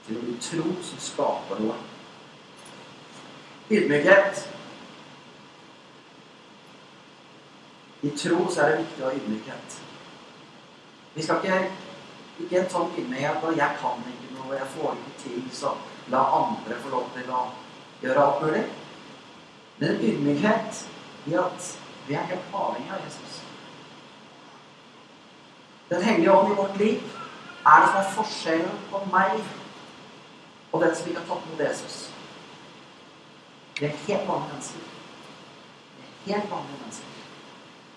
til 0.06 0.18
å 0.18 0.24
bli 0.26 0.34
tro 0.42 0.66
som 0.90 1.06
skaper 1.06 1.62
noe. 1.62 1.78
Ydmykhet. 3.70 4.48
I 8.02 8.10
tro 8.10 8.50
så 8.50 8.62
er 8.62 8.70
det 8.70 8.80
viktig 8.84 9.04
å 9.04 9.10
ha 9.10 9.16
ydmykhet. 9.18 9.78
Vi 11.14 11.22
skal 11.22 11.42
ikke 11.42 11.60
ikke 12.38 12.60
en 12.60 12.70
sånn 12.70 12.92
ydmykhet 12.96 13.44
at 13.44 13.56
'jeg 13.56 13.76
kan 13.80 14.04
ikke 14.08 14.34
noe, 14.34 14.56
jeg 14.56 14.66
får 14.74 14.92
ikke 14.94 15.22
til', 15.22 15.50
så 15.52 15.74
la 16.08 16.22
andre 16.40 16.74
få 16.82 16.88
lov 16.88 17.10
til 17.14 17.30
å 17.30 17.40
gjøre 18.02 18.24
alt 18.26 18.42
mulig. 18.42 18.64
Men 19.78 19.88
en 19.90 20.02
ydmykhet 20.02 20.88
i 21.26 21.34
at 21.34 21.78
vi 22.06 22.14
er 22.14 22.30
helt 22.30 22.54
avhengig 22.54 22.92
av 22.92 23.04
Jesus. 23.04 23.42
Den 25.90 26.02
hellige 26.02 26.32
ånd 26.32 26.52
i 26.52 26.56
vårt 26.56 26.78
liv 26.78 27.00
er 27.66 27.80
det 27.80 27.88
som 27.88 28.00
er 28.00 28.14
forskjellen 28.14 28.78
på 28.90 29.00
meg 29.12 29.40
og 30.72 30.82
den 30.82 30.94
som 30.94 31.08
ikke 31.08 31.20
har 31.20 31.26
tatt 31.26 31.46
imot 31.46 31.68
Jesus. 31.68 32.17
Vi 33.78 33.86
er 33.86 33.88
helt 33.90 34.28
vanlige 34.28 34.52
mennesker. 34.52 34.80
Vi 36.24 36.32
er 36.32 36.36
helt 36.36 36.50
vanlige 36.50 36.78
mennesker. 36.82 37.06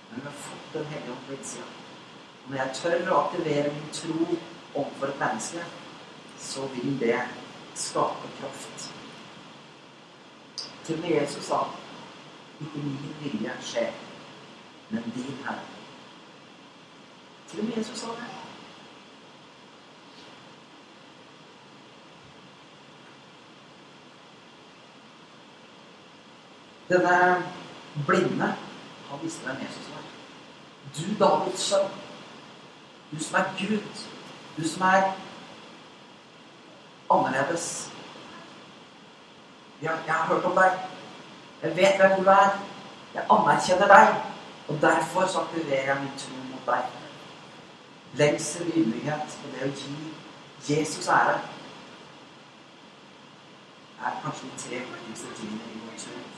Men 0.10 0.22
vi 0.22 0.26
har 0.26 0.32
fått 0.32 0.74
Den 0.74 0.86
hellige 0.86 1.12
ånd 1.12 1.26
på 1.28 1.34
innsida. 1.34 1.64
Når 2.48 2.58
jeg 2.58 2.76
tør 2.76 3.10
å 3.12 3.18
aktivere 3.22 3.74
min 3.74 3.90
tro 3.94 4.28
overfor 4.76 5.12
et 5.12 5.20
menneske, 5.20 5.64
så 6.40 6.68
vil 6.76 7.00
det 7.00 7.18
skape 7.76 8.32
kraft. 8.40 8.88
Til 10.86 10.96
og 10.96 11.02
med 11.02 11.16
Jesus 11.16 11.46
sa 11.46 11.60
ikke 12.62 12.84
min 12.86 13.16
vilje 13.22 13.58
skjer, 13.62 13.92
men 14.90 15.12
din 15.16 15.44
Herre. 15.46 15.66
Til 17.50 17.60
og 17.60 17.66
med 17.66 17.78
Jesus 17.78 18.00
sa 18.00 18.16
det. 18.18 18.41
Denne 26.92 27.44
blinde, 28.08 28.56
han 29.10 29.20
visste 29.22 29.46
hvem 29.46 29.62
Jesus 29.64 29.90
var. 29.94 30.04
Du, 30.98 31.06
Davids 31.20 31.62
sønn. 31.62 31.92
Du 33.12 33.24
som 33.24 33.40
er 33.40 33.46
Gud. 33.60 34.02
Du 34.58 34.68
som 34.68 34.82
er 34.82 35.14
annerledes. 37.12 37.92
Ja, 39.82 39.92
jeg 40.06 40.14
har 40.14 40.26
hørt 40.26 40.46
om 40.46 40.56
deg. 40.56 40.80
Jeg 41.62 41.76
vet 41.76 42.02
hvem 42.02 42.24
du 42.24 42.30
er. 42.30 42.60
Jeg 43.14 43.24
anerkjenner 43.30 43.88
deg. 43.88 44.16
Og 44.68 44.82
derfor 44.82 45.28
så 45.28 45.40
aktiverer 45.40 45.86
jeg 45.86 45.98
min 46.02 46.18
tro 46.18 46.36
mot 46.52 46.66
deg. 46.76 46.84
Lengsel, 48.14 48.68
ydmykhet 48.76 49.40
og 49.44 49.56
det 49.56 49.70
å 49.70 49.74
gi 49.80 49.96
Jesus 50.68 51.08
ære 51.08 51.40
er 54.02 54.20
kanskje 54.24 54.50
de 54.52 54.60
tre 54.64 54.80
viktigste 54.92 55.34
tingene 55.40 55.74
i 55.74 55.82
vår 55.86 55.98
tro. 56.04 56.31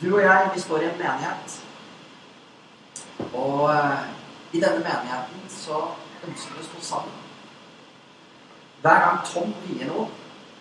Du 0.00 0.14
og 0.14 0.22
jeg, 0.22 0.50
vi 0.54 0.60
står 0.60 0.78
i 0.78 0.84
en 0.84 0.98
menighet. 0.98 1.64
Og 3.34 3.62
uh, 3.62 4.04
i 4.52 4.60
denne 4.60 4.78
menigheten 4.78 5.48
så 5.50 5.80
ønsker 6.28 6.54
vi 6.54 6.62
å 6.62 6.66
stå 6.68 6.82
sammen. 6.86 7.16
Hver 8.82 9.00
gang 9.02 9.18
Tom 9.26 9.54
vier 9.64 9.90
noe, 9.90 10.06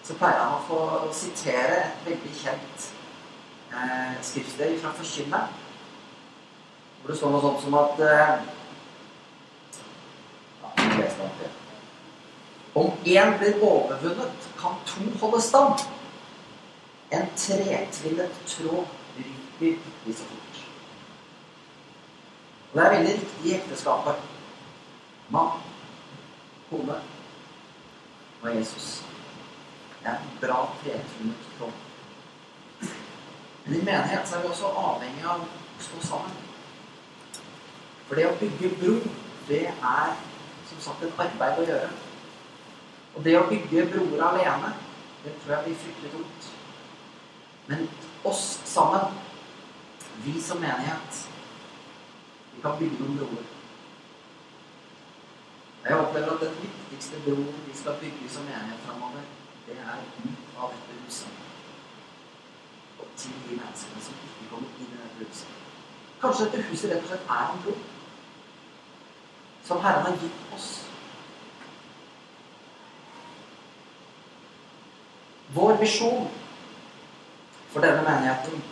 så 0.04 0.15
pleier 0.17 0.41
han 0.41 0.58
å 0.58 0.65
få 0.65 0.80
sitere 1.13 1.78
et 1.84 2.06
veldig 2.08 2.34
kjent 2.34 2.88
eh, 3.69 4.15
skriftsted 4.26 4.80
fra 4.82 4.93
Forkynneren. 4.97 5.54
Hvor 7.02 7.12
det 7.12 7.17
står 7.19 7.34
noe 7.36 7.43
sånt 7.45 7.62
som 7.62 7.78
at 7.78 8.02
eh. 8.08 8.54
Om 12.78 12.91
én 13.06 13.38
blir 13.38 13.62
overvunnet, 13.62 14.50
kan 14.58 14.82
to 14.89 15.06
holde 15.21 15.41
stand. 15.41 15.86
En 17.13 17.30
tretvillet 17.38 18.41
tråd 18.50 18.96
ikke 19.62 20.13
så 20.13 20.24
fort. 20.30 20.63
Og 22.72 22.80
det 22.80 22.86
er 22.86 22.96
veldig 22.96 23.13
riktig 23.13 23.50
i 23.50 23.54
ekteskapet. 23.56 24.15
Mann, 25.30 25.60
kone 26.70 27.00
og 28.41 28.56
Jesus. 28.56 29.04
Det 30.00 30.08
er 30.08 30.17
en 30.17 30.39
bra 30.41 30.60
trefunnet 30.84 31.48
tråd. 31.58 31.72
Men 33.65 33.76
i 33.76 33.84
menighet 33.84 34.34
er 34.34 34.41
vi 34.41 34.48
også 34.48 34.72
avhengig 34.72 35.26
av 35.28 35.41
å 35.43 35.48
stå 35.84 36.04
sammen. 36.08 36.36
For 38.08 38.15
det 38.15 38.28
å 38.30 38.36
bygge 38.39 38.76
bro, 38.80 38.93
det 39.50 39.65
er 39.67 40.13
som 40.70 40.84
sagt 40.84 41.04
et 41.04 41.20
arbeid 41.20 41.60
å 41.60 41.65
gjøre. 41.67 41.89
Og 43.15 43.26
det 43.26 43.34
å 43.39 43.48
bygge 43.50 43.88
broer 43.91 44.24
alene, 44.30 44.72
det 45.24 45.34
tror 45.41 45.56
jeg 45.56 45.65
blir 45.65 45.80
fryktelig 45.82 46.12
tungt. 46.13 46.50
Men 47.67 47.88
oss 48.24 48.43
sammen, 48.65 49.17
vi 50.25 50.41
som 50.41 50.58
menighet, 50.62 51.30
vi 52.56 52.62
kan 52.62 52.77
bygge 52.80 52.99
noen 52.99 53.17
broer. 53.17 53.49
Jeg 55.88 55.97
opplever 55.97 56.32
at 56.34 56.41
den 56.41 56.56
viktigste 56.62 57.19
broen 57.25 57.60
vi 57.67 57.75
skal 57.77 57.99
bygge 58.01 58.30
som 58.30 58.47
menighet 58.49 58.82
framover, 58.86 59.27
det 59.67 59.77
er 59.77 60.01
ut 60.23 60.58
av 60.58 60.73
dette 60.73 60.97
huset. 61.03 61.43
Og 62.99 63.08
til 63.17 63.38
de 63.49 63.60
menneskene 63.60 64.01
som 64.08 64.25
ikke 64.25 64.49
kommer 64.51 64.82
inn 64.82 64.89
i 64.89 65.03
dette 65.03 65.30
huset. 65.30 65.53
Kanskje 66.21 66.49
dette 66.49 66.65
huset 66.71 66.91
rett 66.91 67.06
og 67.06 67.13
slett 67.13 67.32
er 67.38 67.53
en 67.53 67.63
bro 67.65 67.77
som 69.67 69.82
Herren 69.84 70.06
har 70.06 70.17
gitt 70.21 70.53
oss. 70.56 70.67
Vår 75.56 75.77
visjon 75.82 76.27
for 77.73 77.84
denne 77.84 78.03
menigheten 78.08 78.63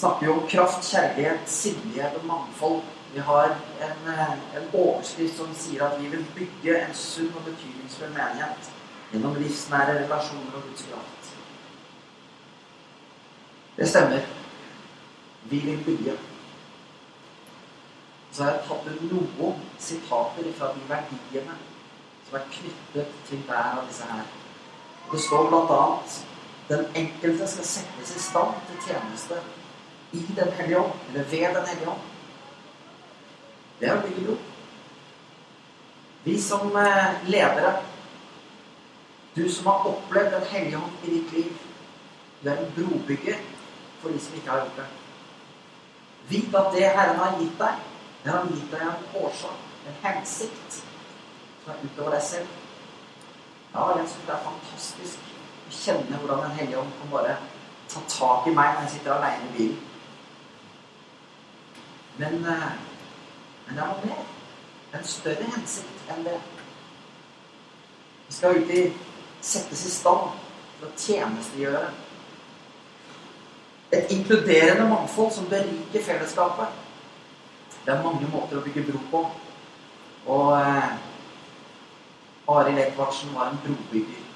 snakker 0.00 0.26
jo 0.26 0.32
om 0.32 0.48
kraft, 0.48 0.84
kjærlighet, 0.90 1.40
sindighet 1.46 2.16
og 2.20 2.26
mangfold. 2.26 2.82
Vi 3.14 3.20
har 3.20 3.44
en, 3.82 4.10
en, 4.56 4.68
overskrift 4.72 5.36
som 5.36 5.50
sier 5.58 5.82
at 5.84 5.98
vi 6.00 6.08
vil 6.12 6.26
bygge 6.36 6.76
en 6.78 6.94
sunn 6.94 7.32
og 7.34 7.42
betydningsfull 7.48 8.12
menighet 8.14 8.70
gjennom 9.10 9.34
livsnære 9.42 9.96
relasjoner 10.04 10.54
og 10.54 10.68
Guds 10.68 10.86
kraft. 10.86 11.30
Det 13.76 13.88
stemmer. 13.88 14.26
Vi 15.50 15.58
vil 15.58 15.84
bygge. 15.84 16.16
Så 18.32 18.44
har 18.44 18.52
jeg 18.52 18.66
tatt 18.68 18.90
ut 18.94 19.06
noen 19.10 19.62
sitater 19.78 20.52
fra 20.58 20.72
de 20.76 20.84
verdiene 20.88 21.56
som 22.28 22.38
er 22.38 22.50
knyttet 22.56 23.16
til 23.28 23.42
hver 23.48 23.80
av 23.80 23.88
disse 23.88 24.06
her. 24.06 24.28
Det 25.10 25.20
står 25.20 25.48
bl.a.: 25.50 25.86
Den 26.68 26.86
enkelte 26.94 27.48
skal 27.48 27.66
settes 27.66 28.14
i 28.16 28.28
stand 28.30 28.60
til 28.68 28.84
tjeneste 28.86 29.40
i 30.12 30.26
Den 30.36 30.52
hellige 30.52 30.78
ånd, 30.78 30.92
eller 31.08 31.24
ved 31.24 31.54
Den 31.54 31.66
hellige 31.66 31.90
ånd. 31.90 32.06
Det 33.80 33.88
er 33.88 33.96
å 33.96 34.08
ikke 34.08 34.26
gjort. 34.26 34.48
Vi 36.24 36.36
som 36.42 36.76
eh, 36.76 37.28
ledere, 37.32 37.74
du 39.34 39.46
som 39.48 39.70
har 39.70 39.86
opplevd 39.88 40.34
Den 40.34 40.48
hellige 40.50 40.80
ånd 40.80 41.04
i 41.04 41.14
ditt 41.14 41.32
liv, 41.32 41.52
du 42.42 42.48
er 42.50 42.60
en 42.60 42.72
brobygger 42.76 43.40
for 44.00 44.12
de 44.12 44.20
som 44.20 44.36
ikke 44.36 44.50
har 44.50 44.64
gjort 44.64 44.80
det. 44.80 44.88
Vit 46.28 46.54
at 46.54 46.72
det 46.74 46.88
Herren 46.88 47.18
har 47.20 47.38
gitt 47.40 47.58
deg, 47.58 47.84
det 48.24 48.32
har 48.32 48.48
gitt 48.52 48.72
deg 48.72 48.86
en 48.86 49.22
årsak, 49.24 49.68
en 49.88 50.00
hensikt, 50.04 50.82
som 51.62 51.72
er 51.72 51.84
utover 51.84 52.16
deg 52.16 52.24
selv. 52.24 52.56
Ja, 53.74 53.86
jeg 53.96 54.08
syns 54.08 54.26
det 54.26 54.34
er 54.34 54.44
fantastisk 54.44 55.28
å 55.70 55.74
kjenne 55.74 56.18
hvordan 56.20 56.44
Den 56.44 56.56
hellige 56.58 56.80
ånd 56.82 56.96
kan 56.98 57.12
bare 57.12 57.36
ta 57.90 58.02
tak 58.10 58.48
i 58.50 58.54
meg 58.54 58.74
når 58.74 58.86
jeg 58.86 58.92
sitter 58.96 59.16
aleine 59.16 59.48
i 59.48 59.56
bilen. 59.56 59.89
Men, 62.20 62.44
eh, 62.44 62.72
men 63.66 63.76
det 63.76 63.82
er 63.82 63.86
noe 63.88 64.04
mer. 64.04 64.24
Er 64.92 64.98
en 64.98 65.06
større 65.08 65.46
hensikt 65.54 66.10
enn 66.12 66.26
det. 66.26 66.36
Vi 68.26 68.36
skal 68.36 68.60
uti 68.60 68.82
settes 69.40 69.86
i 69.88 69.92
stand 69.94 70.34
til 70.74 70.88
å 70.88 70.90
tjenestegjøre. 70.98 71.86
Et 73.96 74.12
inkluderende 74.18 74.90
mangfold 74.90 75.32
som 75.32 75.48
beriker 75.48 76.04
fellesskapet. 76.10 76.76
Det 77.86 77.94
er 77.94 78.04
mange 78.04 78.28
måter 78.28 78.60
å 78.60 78.64
bygge 78.68 78.84
bro 78.90 79.02
på. 79.14 79.24
Og 80.36 80.52
eh, 80.60 80.92
Arild 82.52 82.84
Edvardsen 82.84 83.32
var 83.34 83.48
en 83.48 83.60
brobygger. 83.64 84.28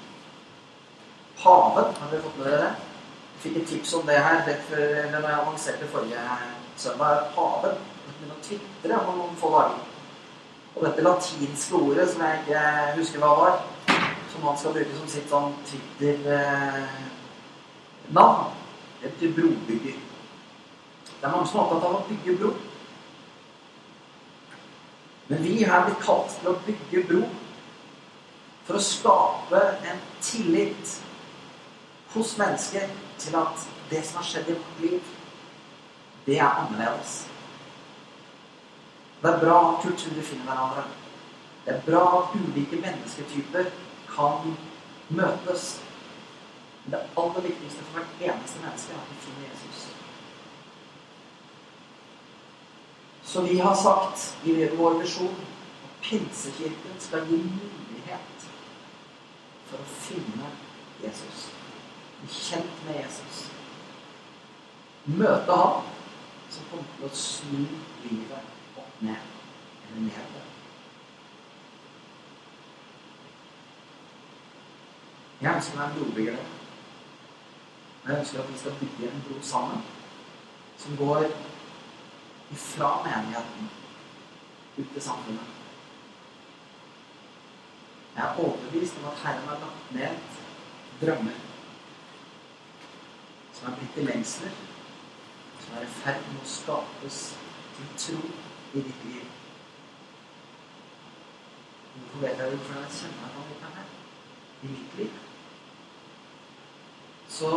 Paven, 1.37 1.93
har 2.01 2.09
dere 2.09 2.25
fått 2.25 2.37
med 2.41 2.49
dere 2.49 2.65
det? 2.65 2.75
Jeg 3.35 3.41
fikk 3.45 3.57
et 3.61 3.73
tips 3.75 3.97
om 3.99 4.05
det 4.09 4.21
her 4.25 4.45
rett 4.47 4.69
før 4.71 4.93
når 5.11 5.27
jeg 5.29 5.41
annonserte 5.43 5.93
forrige 5.93 6.29
søndag. 6.77 7.23
Paven 7.35 7.75
begynte 8.05 8.35
å 8.35 8.43
tvitre 8.45 8.93
om 9.03 9.15
noen 9.19 9.37
få 9.39 9.47
dager. 9.55 9.79
Og 10.75 10.81
dette 10.83 11.05
latinske 11.05 11.73
ordet 11.79 12.07
som 12.11 12.21
jeg 12.25 12.33
ikke 12.43 12.61
husker 12.97 13.19
hva 13.23 13.31
var, 13.39 13.53
som 14.33 14.41
han 14.43 14.57
skal 14.59 14.73
bruke 14.75 14.93
som 14.97 15.09
sitt 15.11 15.29
sånn 15.31 15.51
Twitter-navn, 15.69 18.43
det 19.01 19.09
betyr 19.13 19.31
brobygger. 19.37 19.97
Det 21.15 21.23
er 21.23 21.31
mange 21.31 21.47
som 21.47 21.59
er 21.59 21.63
opptatt 21.63 21.87
av 21.87 21.99
å 22.01 22.07
bygge 22.09 22.31
bro. 22.41 22.51
Men 25.29 25.39
vi 25.41 25.55
er 25.63 25.85
blitt 25.87 26.05
kalt 26.05 26.31
til 26.37 26.47
å 26.51 26.61
bygge 26.67 26.99
bro 27.09 27.21
for 28.65 28.73
å 28.77 28.83
skape 28.83 29.61
en 29.89 29.99
tillit 30.25 30.85
hos 32.13 32.29
mennesker 32.39 32.85
til 33.21 33.33
at 33.39 33.55
det 33.89 34.01
som 34.05 34.19
har 34.19 34.27
skjedd 34.27 34.47
i 34.51 34.57
vårt 34.57 34.79
liv, 34.83 35.01
det 36.25 36.39
er 36.39 36.49
annerledes. 36.49 37.27
Det 39.21 39.33
er 39.33 39.39
bra 39.39 39.57
at 39.69 39.81
kulturer 39.83 40.23
finner 40.23 40.45
hverandre. 40.45 40.83
Det 41.65 41.73
er 41.73 41.81
bra 41.81 42.03
at 42.17 42.35
ulike 42.35 42.75
mennesketyper 42.81 43.69
kan 44.15 44.55
møtes. 45.09 45.81
Men 46.83 46.91
det 46.91 46.99
aller 47.17 47.41
viktigste 47.41 47.83
for 47.83 47.99
hvert 47.99 48.21
eneste 48.21 48.59
menneske 48.61 48.93
er 48.93 48.97
at 49.01 49.11
vi 49.11 49.15
finner 49.25 49.47
Jesus. 49.49 49.87
Så 53.23 53.41
vi 53.41 53.57
har 53.59 53.75
sagt 53.75 54.37
i 54.45 54.69
vår 54.77 54.99
visjon 55.01 55.35
at 55.83 56.01
Pinsekirken 56.01 56.99
skal 56.99 57.25
gi 57.25 57.41
mulighet 57.41 58.45
for 59.65 59.81
å 59.81 59.89
finne 60.05 60.51
Jesus. 61.03 61.49
Bli 62.19 62.29
kjent 62.29 62.85
med 62.85 63.01
Jesus. 63.01 63.41
Møte 65.05 65.57
ham 65.57 65.94
som 66.55 66.67
kommer 66.71 66.91
til 66.95 67.07
å 67.07 67.15
snu 67.19 67.63
livet 68.05 68.77
opp 68.79 69.01
ned 69.03 69.87
eller 69.87 70.05
nedover. 70.07 70.51
Jeg 75.41 75.59
ønsker 75.59 75.77
meg 75.77 75.87
en 75.87 75.97
brobygger. 75.97 76.37
Jeg 78.05 78.19
ønsker 78.19 78.41
at 78.41 78.51
vi 78.53 78.61
skal 78.61 78.77
bygge 78.79 79.09
en 79.09 79.25
bro 79.27 79.41
sammen 79.43 79.83
som 80.79 80.95
går 80.99 81.25
ifra 82.53 82.91
menigheten 83.03 83.69
ut 84.77 84.93
til 84.93 85.01
samfunnet. 85.01 85.51
Jeg 88.15 88.23
er 88.23 88.39
overbevist 88.39 89.01
om 89.01 89.09
at 89.11 89.19
Herren 89.25 89.49
har 89.49 89.59
lagt 89.59 89.91
ned 89.95 90.31
drømmer 91.01 91.41
som 93.55 93.67
er 93.69 93.77
blitt 93.79 93.93
til 93.95 94.07
lengsler, 94.07 94.55
som 95.65 95.77
er 95.77 95.83
i 95.85 95.93
ferd 95.97 96.21
med 96.31 96.41
å 96.43 96.49
skapes 96.49 97.17
til 97.77 97.87
tro 98.03 98.19
i 98.77 98.83
ditt 98.85 99.01
liv. 99.09 99.25
Hvorfor 101.95 102.21
vet 102.21 102.39
jeg 102.43 102.51
det? 102.51 102.59
Fordi 102.67 102.83
jeg 102.83 102.95
kjenner 102.99 103.19
meg 103.21 103.31
han 103.35 103.49
dette 103.49 103.67
her 103.77 103.87
i 104.61 104.71
mitt 104.75 104.91
liv. 104.99 105.13
Så 107.37 107.51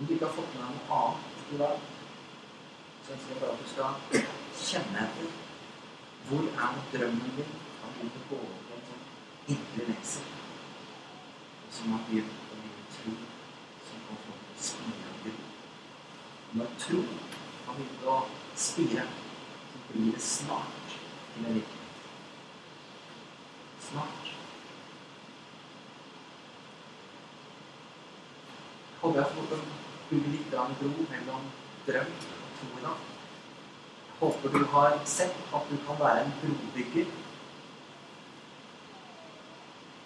om 0.00 0.06
du 0.06 0.12
ikke 0.14 0.26
har 0.26 0.34
fått 0.34 0.54
med 0.54 0.62
deg 0.64 0.70
noe 0.78 0.98
annet 0.98 1.54
i 1.54 1.60
dag, 1.60 1.76
så 3.04 3.12
ønsker 3.16 3.32
jeg 3.34 3.40
bare 3.42 3.52
at 3.52 3.60
du 3.60 3.66
skal 3.74 3.92
kjenne 4.70 5.04
etter 5.04 5.28
hvor 6.28 6.44
er 6.64 6.80
drømmen 6.92 7.36
din 7.36 7.52
av 7.84 7.90
å 8.04 8.08
gå 8.30 8.38
over 8.38 8.74
en 8.76 8.86
sånn 8.88 9.04
indre 9.54 9.82
lengsel 9.88 10.26
som 11.74 11.94
har 11.96 12.02
begynt 12.08 12.52
å 12.54 12.60
bli 12.60 12.72
tro 12.96 13.14
som 13.88 13.98
Når 16.52 16.66
tro 16.82 17.02
har 17.66 17.76
begynt 17.76 18.08
å 18.10 18.16
spire, 18.58 19.04
så 19.72 19.84
blir 19.90 20.10
det 20.12 20.22
snart 20.24 20.96
til 21.34 21.44
en 21.46 21.54
virkelighet. 21.54 21.80
snart. 23.90 24.26
Jeg 28.92 29.00
håper 29.00 29.20
jeg 29.20 29.36
lov 29.36 29.46
til 29.48 29.56
å 29.56 29.78
bygge 30.10 30.32
litt 30.34 30.50
grann 30.52 30.76
bro 30.80 30.90
mellom 31.12 31.48
drøm 31.86 32.12
og 32.12 32.52
tro 32.58 32.70
i 32.78 32.84
dag. 32.84 33.04
Jeg 34.10 34.16
håper 34.20 34.58
du 34.58 34.66
har 34.74 34.98
sett 35.08 35.36
at 35.56 35.70
du 35.70 35.76
kan 35.86 36.00
være 36.02 36.24
en 36.24 36.34
brobygger. 36.42 37.12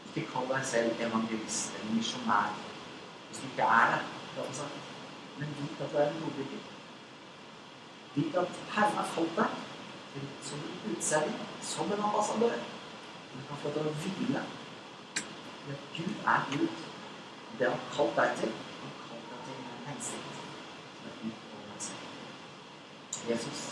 Ikke 0.09 0.29
kall 0.31 0.47
deg 0.53 0.69
selv 0.69 1.03
evangelist 1.09 1.75
eller 1.81 1.97
misjonær 1.97 2.53
hvis 3.29 3.41
du 3.43 3.49
ikke 3.51 3.73
er 3.81 3.97
det. 3.97 4.24
Har. 4.37 4.75
Men 5.39 5.55
vit 5.59 5.81
at 5.85 5.93
du 5.93 5.97
er 5.99 6.09
en 6.09 6.21
brobygger. 6.21 6.67
Vit 8.15 8.37
at 8.43 8.59
Herren 8.75 8.99
har 9.01 9.09
falt 9.15 9.37
deg 9.37 9.61
som 10.43 10.59
en 10.59 10.93
utsending, 10.93 11.39
som 11.63 11.93
en 11.93 12.05
ambassadør. 12.09 12.59
Du 13.35 13.41
kan 13.49 13.63
få 13.63 13.73
til 13.75 13.89
å 13.91 13.95
hvile 14.03 14.43
i 15.65 15.73
at 15.73 15.87
Gud 15.97 16.29
er 16.35 16.45
Gud. 16.53 16.83
Det 17.59 17.69
han 17.71 17.79
har 17.79 17.91
kalt 17.97 18.17
deg 18.19 18.37
til, 18.41 18.53
han 18.81 18.93
har 18.93 19.03
kalt 19.09 19.27
deg 19.31 19.41
til 19.47 19.57
en 19.63 19.89
hensikt 19.89 20.39
som 20.99 21.09
er 21.11 21.17
utover 21.25 21.67
deg 21.73 21.83
selv. 21.89 23.29
Jesus, 23.31 23.63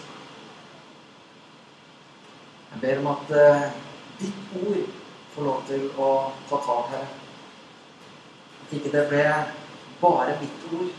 jeg 2.73 2.81
ber 2.85 3.03
om 3.03 3.11
at 3.13 3.35
uh, 3.37 3.65
ditt 4.21 4.55
ord 4.63 4.85
får 5.35 5.49
lov 5.49 5.67
til 5.69 5.89
å 5.99 6.13
ta 6.51 6.63
tak 6.69 6.95
her. 6.95 7.11
At 8.63 8.79
ikke 8.79 8.95
det 8.95 9.09
ble 9.11 9.27
bare 10.03 10.41
mitt 10.41 10.67
ord, 10.73 10.91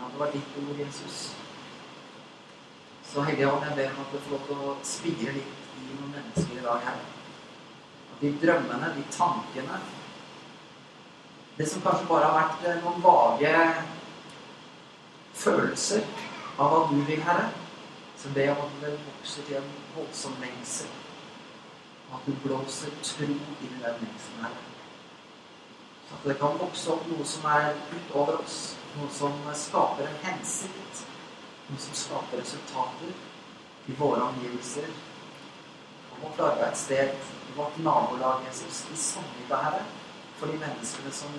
at 0.00 0.12
det 0.12 0.20
var 0.20 0.32
ditt 0.32 0.56
ord, 0.60 0.78
Jesus. 0.78 1.36
Så 3.12 3.22
Hellige 3.22 3.52
Ånd, 3.52 3.64
jeg 3.64 3.76
ber 3.76 3.90
om 3.94 4.04
at 4.04 4.12
du 4.12 4.18
får 4.18 4.32
lov 4.34 4.46
til 4.46 4.62
å 4.68 4.76
spire 4.84 5.34
litt 5.36 5.68
i 5.78 5.84
noen 5.88 6.14
mennesker 6.16 6.58
i 6.58 6.64
dag 6.64 6.80
her. 6.88 7.02
At 8.12 8.22
de 8.22 8.32
drømmene, 8.42 8.94
de 8.96 9.04
tankene 9.14 9.82
Det 11.54 11.68
som 11.70 11.82
kanskje 11.84 12.08
bare 12.08 12.26
har 12.26 12.34
vært 12.34 12.64
eh, 12.66 12.80
noen 12.82 13.02
vage 13.04 13.50
følelser 15.38 16.02
av 16.58 16.72
hva 16.72 16.80
du 16.90 16.96
vil, 17.06 17.22
Herre, 17.22 17.46
så 18.18 18.32
ber 18.34 18.48
jeg 18.48 18.56
om 18.58 18.64
at 18.66 18.82
det 18.82 18.90
vokser 19.04 19.46
til 19.46 19.60
en 19.60 19.72
voldsom 19.94 20.34
lengsel. 20.42 20.90
Og 22.10 22.18
at 22.18 22.26
du 22.26 22.34
blåser 22.42 22.98
tro 23.06 23.30
inn 23.30 23.38
i 23.38 23.70
den 23.70 23.84
lengselen, 23.86 24.42
Herre. 24.42 24.73
At 26.14 26.28
det 26.28 26.38
kan 26.38 26.58
vokse 26.60 26.94
opp 26.94 27.06
noe 27.10 27.26
som 27.26 27.48
er 27.50 27.72
utover 27.90 28.38
oss. 28.38 28.58
Noe 28.94 29.10
som 29.10 29.34
skaper 29.58 30.06
en 30.06 30.20
hensikt. 30.22 31.04
Noe 31.68 31.82
som 31.82 31.98
skaper 31.98 32.42
resultater 32.42 33.10
i 33.90 33.96
våre 33.98 34.22
omgivelser. 34.30 34.88
På 36.10 36.22
vårt 36.22 36.40
arbeidssted, 36.40 37.14
i 37.50 37.56
vårt 37.56 37.78
nabolag, 37.82 38.46
Jesus. 38.46 38.84
I 38.94 38.96
samlivet, 38.96 39.58
Herre. 39.58 39.82
For 40.38 40.50
de 40.50 40.58
menneskene 40.58 41.12
som 41.12 41.34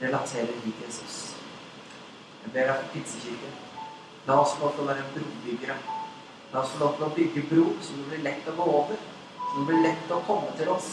relaterer 0.00 0.58
til 0.62 0.74
Jesus. 0.84 1.34
Jeg 2.44 2.52
ber 2.52 2.70
deg 2.70 2.82
for 2.82 2.92
Pinsekirken. 2.94 3.54
La 4.26 4.40
oss 4.42 4.54
få 4.56 4.66
lov 4.66 4.74
til 4.76 4.84
å 4.84 4.88
være 4.90 5.06
brobyggere. 5.14 5.76
La 6.52 6.62
oss 6.62 6.74
få 6.74 6.82
lov 6.82 6.96
til 6.96 7.06
å 7.06 7.14
bygge 7.16 7.46
bro, 7.50 7.64
så 7.82 7.96
det 7.96 8.08
blir 8.10 8.26
lett 8.26 8.50
å 8.50 8.56
gå 8.56 8.66
over. 8.80 9.06
Så 9.38 9.54
det 9.58 9.66
blir 9.70 9.86
lett 9.86 10.12
å 10.12 10.20
komme 10.26 10.52
til 10.58 10.70
oss. 10.72 10.90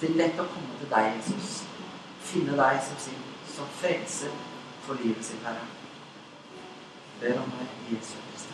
Det 0.00 0.10
er 0.10 0.18
lett 0.22 0.40
å 0.40 0.48
komme 0.54 0.78
til 0.80 0.90
deg, 0.92 1.10
Jesus. 1.18 1.60
Finne 2.30 2.54
deg 2.54 2.82
som 2.86 2.98
sin 3.02 3.22
som 3.50 3.70
frelser 3.80 4.34
for 4.84 5.00
livet 5.02 5.24
sitt, 5.26 5.42
Herre. 5.42 5.66
Ber 7.20 7.40
om 7.42 7.50
deg, 7.58 7.72
Jesus 7.90 8.20
Jesu 8.32 8.49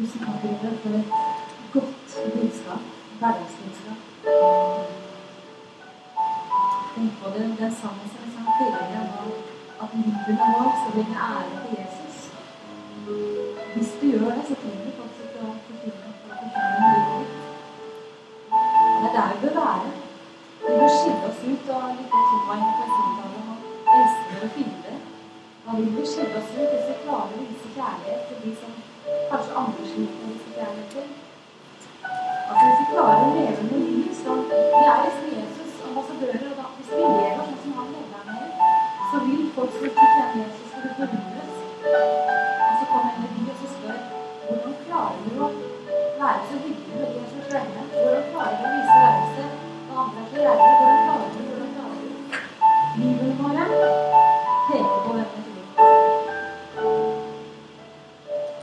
musikallivet 0.00 0.74
for 0.82 0.90
et 1.00 1.08
godt 1.72 2.08
budskap. 2.34 2.82
Hverdagsbudskap. 3.18 3.98
Tenk 6.94 7.10
på 7.20 7.26
det, 7.34 7.44
den 7.60 7.74
sangen 7.80 8.08
som 8.12 8.46
sier 8.56 8.76
at 9.82 9.88
livet 9.94 10.38
er 10.44 10.52
vårt, 10.56 10.76
så 10.82 10.88
lenge 10.96 11.16
æren 11.28 11.59